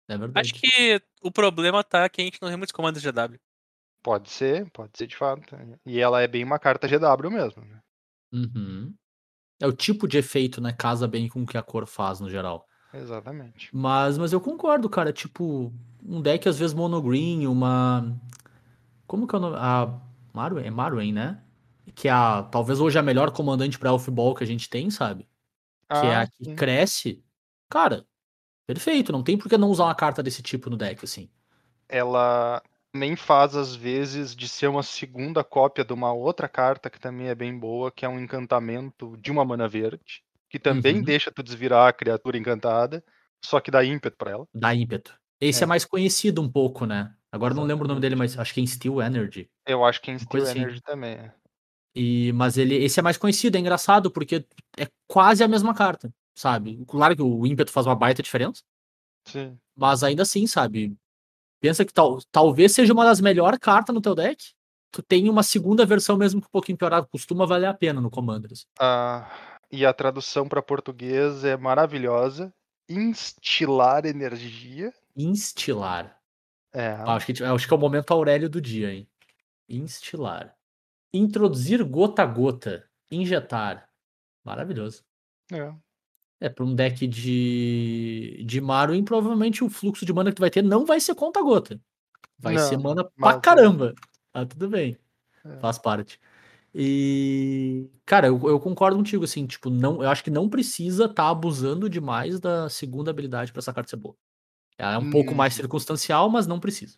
[0.07, 0.39] É verdade.
[0.51, 3.39] Acho que o problema tá que a gente não tem muitos comandos GW.
[4.01, 5.55] Pode ser, pode ser de fato.
[5.85, 7.63] E ela é bem uma carta GW mesmo.
[7.65, 7.79] né?
[8.33, 8.95] Uhum.
[9.61, 10.73] É o tipo de efeito, né?
[10.73, 12.65] Casa bem com o que a cor faz no geral.
[12.93, 13.69] Exatamente.
[13.75, 15.13] Mas, mas eu concordo, cara.
[15.13, 15.71] Tipo,
[16.03, 18.19] um deck às vezes monogreen, uma.
[19.07, 19.57] Como que é o nome?
[19.59, 19.99] A
[20.33, 20.65] Marwen?
[20.65, 21.43] É Marwen, né?
[21.95, 25.27] Que é a, talvez hoje a melhor comandante pra Elfball que a gente tem, sabe?
[25.93, 26.55] Que é Ah, a que sim.
[26.55, 27.23] cresce.
[27.69, 28.05] Cara,
[28.67, 29.11] perfeito.
[29.11, 31.29] Não tem por que não usar uma carta desse tipo no deck, assim.
[31.87, 32.61] Ela
[32.93, 37.27] nem faz, às vezes, de ser uma segunda cópia de uma outra carta que também
[37.27, 41.03] é bem boa, que é um encantamento de uma mana verde, que também Uhum.
[41.03, 43.03] deixa tu desvirar a criatura encantada,
[43.43, 44.47] só que dá ímpeto pra ela.
[44.53, 45.13] Dá ímpeto.
[45.41, 45.67] Esse é, É.
[45.67, 47.13] mais conhecido um pouco, né?
[47.31, 49.49] Agora não lembro o nome dele, mas acho que é em Steel Energy.
[49.65, 50.59] Eu acho que em Steel assim.
[50.61, 51.11] Energy também.
[51.15, 51.33] é.
[51.95, 54.45] E, mas ele, esse é mais conhecido, é engraçado, porque
[54.77, 56.83] é quase a mesma carta, sabe?
[56.87, 58.61] Claro que o ímpeto faz uma baita diferença,
[59.27, 59.57] Sim.
[59.75, 60.95] mas ainda assim, sabe?
[61.61, 64.53] Pensa que tal, talvez seja uma das melhores cartas no teu deck.
[64.91, 68.09] Tu tem uma segunda versão, mesmo que um pouquinho piorada, costuma valer a pena no
[68.09, 68.51] Commander.
[68.53, 68.63] assim.
[68.79, 72.53] Ah, e a tradução para português é maravilhosa.
[72.87, 74.93] Instilar energia.
[75.15, 76.19] Instilar.
[76.73, 76.89] É.
[76.91, 79.07] Ah, acho, que, acho que é o momento Aurélio do dia, hein?
[79.67, 80.55] Instilar.
[81.13, 82.87] Introduzir gota a gota.
[83.11, 83.89] Injetar.
[84.43, 85.03] Maravilhoso.
[85.51, 85.73] é.
[86.41, 90.49] É, para um deck de, de Marwin, provavelmente o fluxo de mana que tu vai
[90.49, 91.77] ter não vai ser conta gota.
[92.37, 93.41] Vai ser Não, mana mas pra é.
[93.41, 93.93] caramba.
[94.33, 94.97] Ah, tudo bem.
[95.43, 95.57] É.
[95.59, 96.17] Faz parte.
[96.73, 101.29] E, cara, eu, eu concordo contigo, assim, tipo, não, eu acho que não precisa estar
[101.29, 104.15] abusando demais da segunda habilidade pra essa carta ser boa.
[104.77, 105.57] Ela é um pouco mais Hum.
[105.57, 106.97] circunstancial, mas não precisa.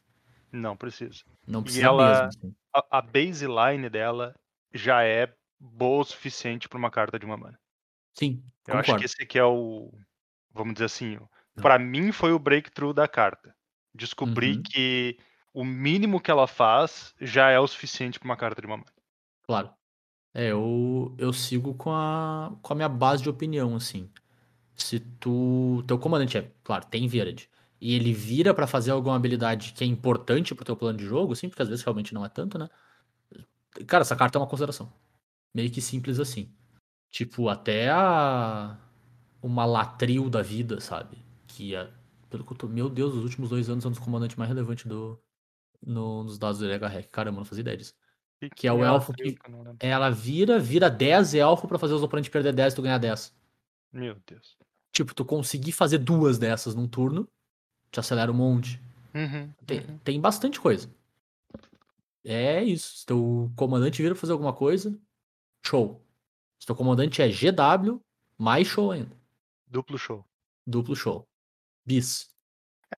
[0.51, 1.23] Não precisa.
[1.47, 2.27] Não E precisa ela- mesmo.
[2.27, 2.55] assim.
[2.73, 4.35] A, a baseline dela
[4.73, 7.59] já é boa o suficiente para uma carta de uma mana.
[8.13, 8.99] Sim, Eu acho concordo.
[8.99, 9.91] que esse aqui é o.
[10.53, 11.17] Vamos dizer assim.
[11.55, 13.53] Para mim foi o breakthrough da carta.
[13.93, 14.63] Descobrir Uhum.
[14.63, 15.17] que
[15.53, 18.91] o mínimo que ela faz já é o suficiente para uma carta de uma mana.
[19.51, 19.69] Claro.
[20.33, 24.09] É, eu, eu sigo com a, com a minha base de opinião, assim.
[24.73, 25.83] Se tu.
[25.85, 27.49] Teu comandante é, claro, tem verde.
[27.81, 31.33] E ele vira pra fazer alguma habilidade que é importante pro teu plano de jogo,
[31.33, 32.69] assim, porque às vezes realmente não é tanto, né?
[33.87, 34.93] Cara, essa carta é uma consideração.
[35.53, 36.49] Meio que simples assim.
[37.09, 38.77] Tipo, até a.
[39.41, 41.17] Uma latril da vida, sabe?
[41.47, 41.91] Que é.
[42.29, 42.67] Pelo que eu tô.
[42.69, 45.21] Meu Deus, os últimos dois anos um dos comandantes mais relevantes do.
[45.85, 47.09] No, nos dados do LHREC.
[47.09, 47.93] Caramba, não fazia ideia disso.
[48.49, 49.37] Que é o ela elfo que-.
[49.79, 53.33] Ela vira, vira 10 elfo pra fazer os oponentes perder 10 e tu ganhar 10.
[53.93, 54.57] Meu Deus.
[54.91, 57.27] Tipo, tu conseguir fazer duas dessas num turno,
[57.91, 58.81] te acelera um monte.
[59.13, 59.97] Uhum, Tem, uhum.
[59.99, 60.89] tem bastante coisa.
[62.23, 62.97] É isso.
[62.99, 64.97] Se teu comandante vira pra fazer alguma coisa,
[65.65, 66.01] show.
[66.59, 67.99] Se teu comandante é GW,
[68.37, 69.15] mais show ainda.
[69.67, 70.25] Duplo show.
[70.65, 71.27] Duplo show.
[71.85, 72.30] Bis.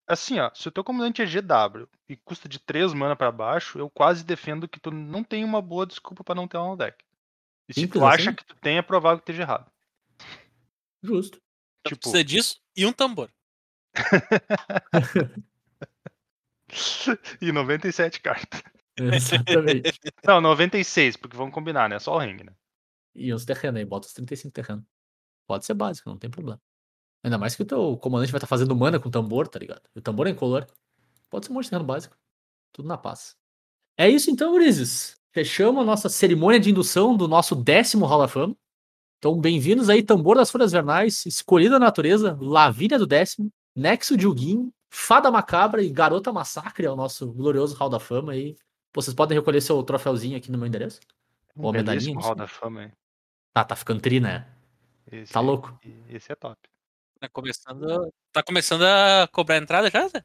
[0.07, 3.77] Assim, ó, se o teu comandante é GW e custa de 3 mana pra baixo,
[3.79, 6.77] eu quase defendo que tu não tem uma boa desculpa pra não ter ela no
[6.77, 7.03] deck.
[7.67, 8.35] E se Simples tu acha assim?
[8.35, 9.71] que tu tem, é provável que esteja errado.
[11.01, 11.37] Justo.
[11.81, 13.29] Então Tipo, precisa disso e um tambor.
[17.41, 18.61] e 97 cartas.
[18.97, 19.99] Exatamente.
[20.25, 21.99] Não, 96, porque vamos combinar, né?
[21.99, 22.53] Só o ring, né?
[23.15, 24.83] E uns terrenos aí, bota os 35 terrenos.
[25.47, 26.59] Pode ser básico, não tem problema.
[27.23, 29.81] Ainda mais que o teu comandante vai estar fazendo mana com tambor, tá ligado?
[29.95, 30.67] E o tambor é incolor.
[31.29, 32.17] Pode ser um monte de terreno básico.
[32.73, 33.35] Tudo na paz.
[33.97, 35.15] É isso então, Gurizes.
[35.31, 38.55] Fechamos a nossa cerimônia de indução do nosso décimo Hall da Fama.
[39.17, 44.27] Então, bem-vindos aí, Tambor das Folhas Vernais, Escolhida da Natureza, Lavínia do Décimo, Nexo de
[44.27, 48.55] Huguin, Fada Macabra e Garota Massacre, é o nosso glorioso Hall da Fama aí.
[48.93, 50.99] Vocês podem recolher seu troféuzinho aqui no meu endereço.
[51.55, 52.91] Ou a medalhinha, Hall da Fama, hein?
[53.53, 54.45] Tá, tá ficando tri, né?
[55.09, 55.79] Esse Tá louco.
[56.09, 56.72] Esse é top.
[57.23, 60.21] Tá começando, tá começando a cobrar entrada já, Zé?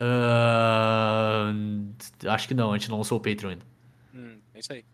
[0.00, 1.92] Ahn,
[2.26, 3.64] acho que não, a gente não lançou o Patreon ainda.
[4.12, 4.84] Hum, é isso aí.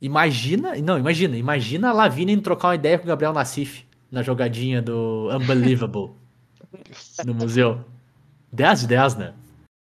[0.00, 4.80] Imagina, não, imagina, imagina a indo trocar uma ideia com o Gabriel Nassif na jogadinha
[4.80, 6.12] do Unbelievable
[7.26, 7.84] no museu.
[8.52, 9.34] 10 de 10, né?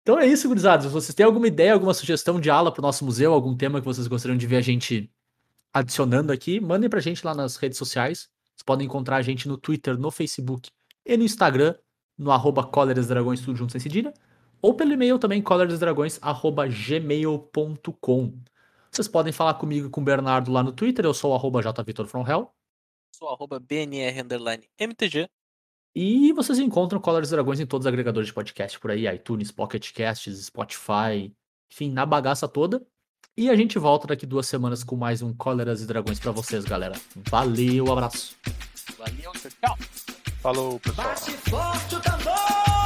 [0.01, 0.87] Então é isso, gurizados.
[0.87, 3.85] Se vocês têm alguma ideia, alguma sugestão de aula pro nosso museu, algum tema que
[3.85, 5.09] vocês gostariam de ver a gente
[5.73, 8.27] adicionando aqui, mandem pra gente lá nas redes sociais.
[8.53, 10.69] Vocês podem encontrar a gente no Twitter, no Facebook
[11.11, 11.75] e no Instagram,
[12.17, 12.71] no arroba
[13.05, 14.13] Dragões, tudo junto sem cedilha,
[14.61, 18.33] ou pelo e-mail também, coleradosdragões.gmail.com.
[18.89, 21.61] Vocês podem falar comigo e com o Bernardo lá no Twitter, eu sou o arroba
[21.61, 22.53] jvitorfromhell.
[23.13, 25.27] Sou arroba BNR underline MTG.
[25.93, 29.91] E vocês encontram Colors Dragões em todos os agregadores de podcast por aí, iTunes, Pocket
[29.91, 31.35] Casts, Spotify,
[31.69, 32.81] enfim, na bagaça toda.
[33.35, 36.63] E a gente volta daqui duas semanas com mais um Cóleras e Dragões pra vocês,
[36.63, 36.95] galera.
[37.29, 38.37] Valeu, abraço.
[38.97, 39.77] Valeu, tchau.
[40.41, 41.07] Falou, pessoal.
[41.07, 42.80] Bate forte o tambor!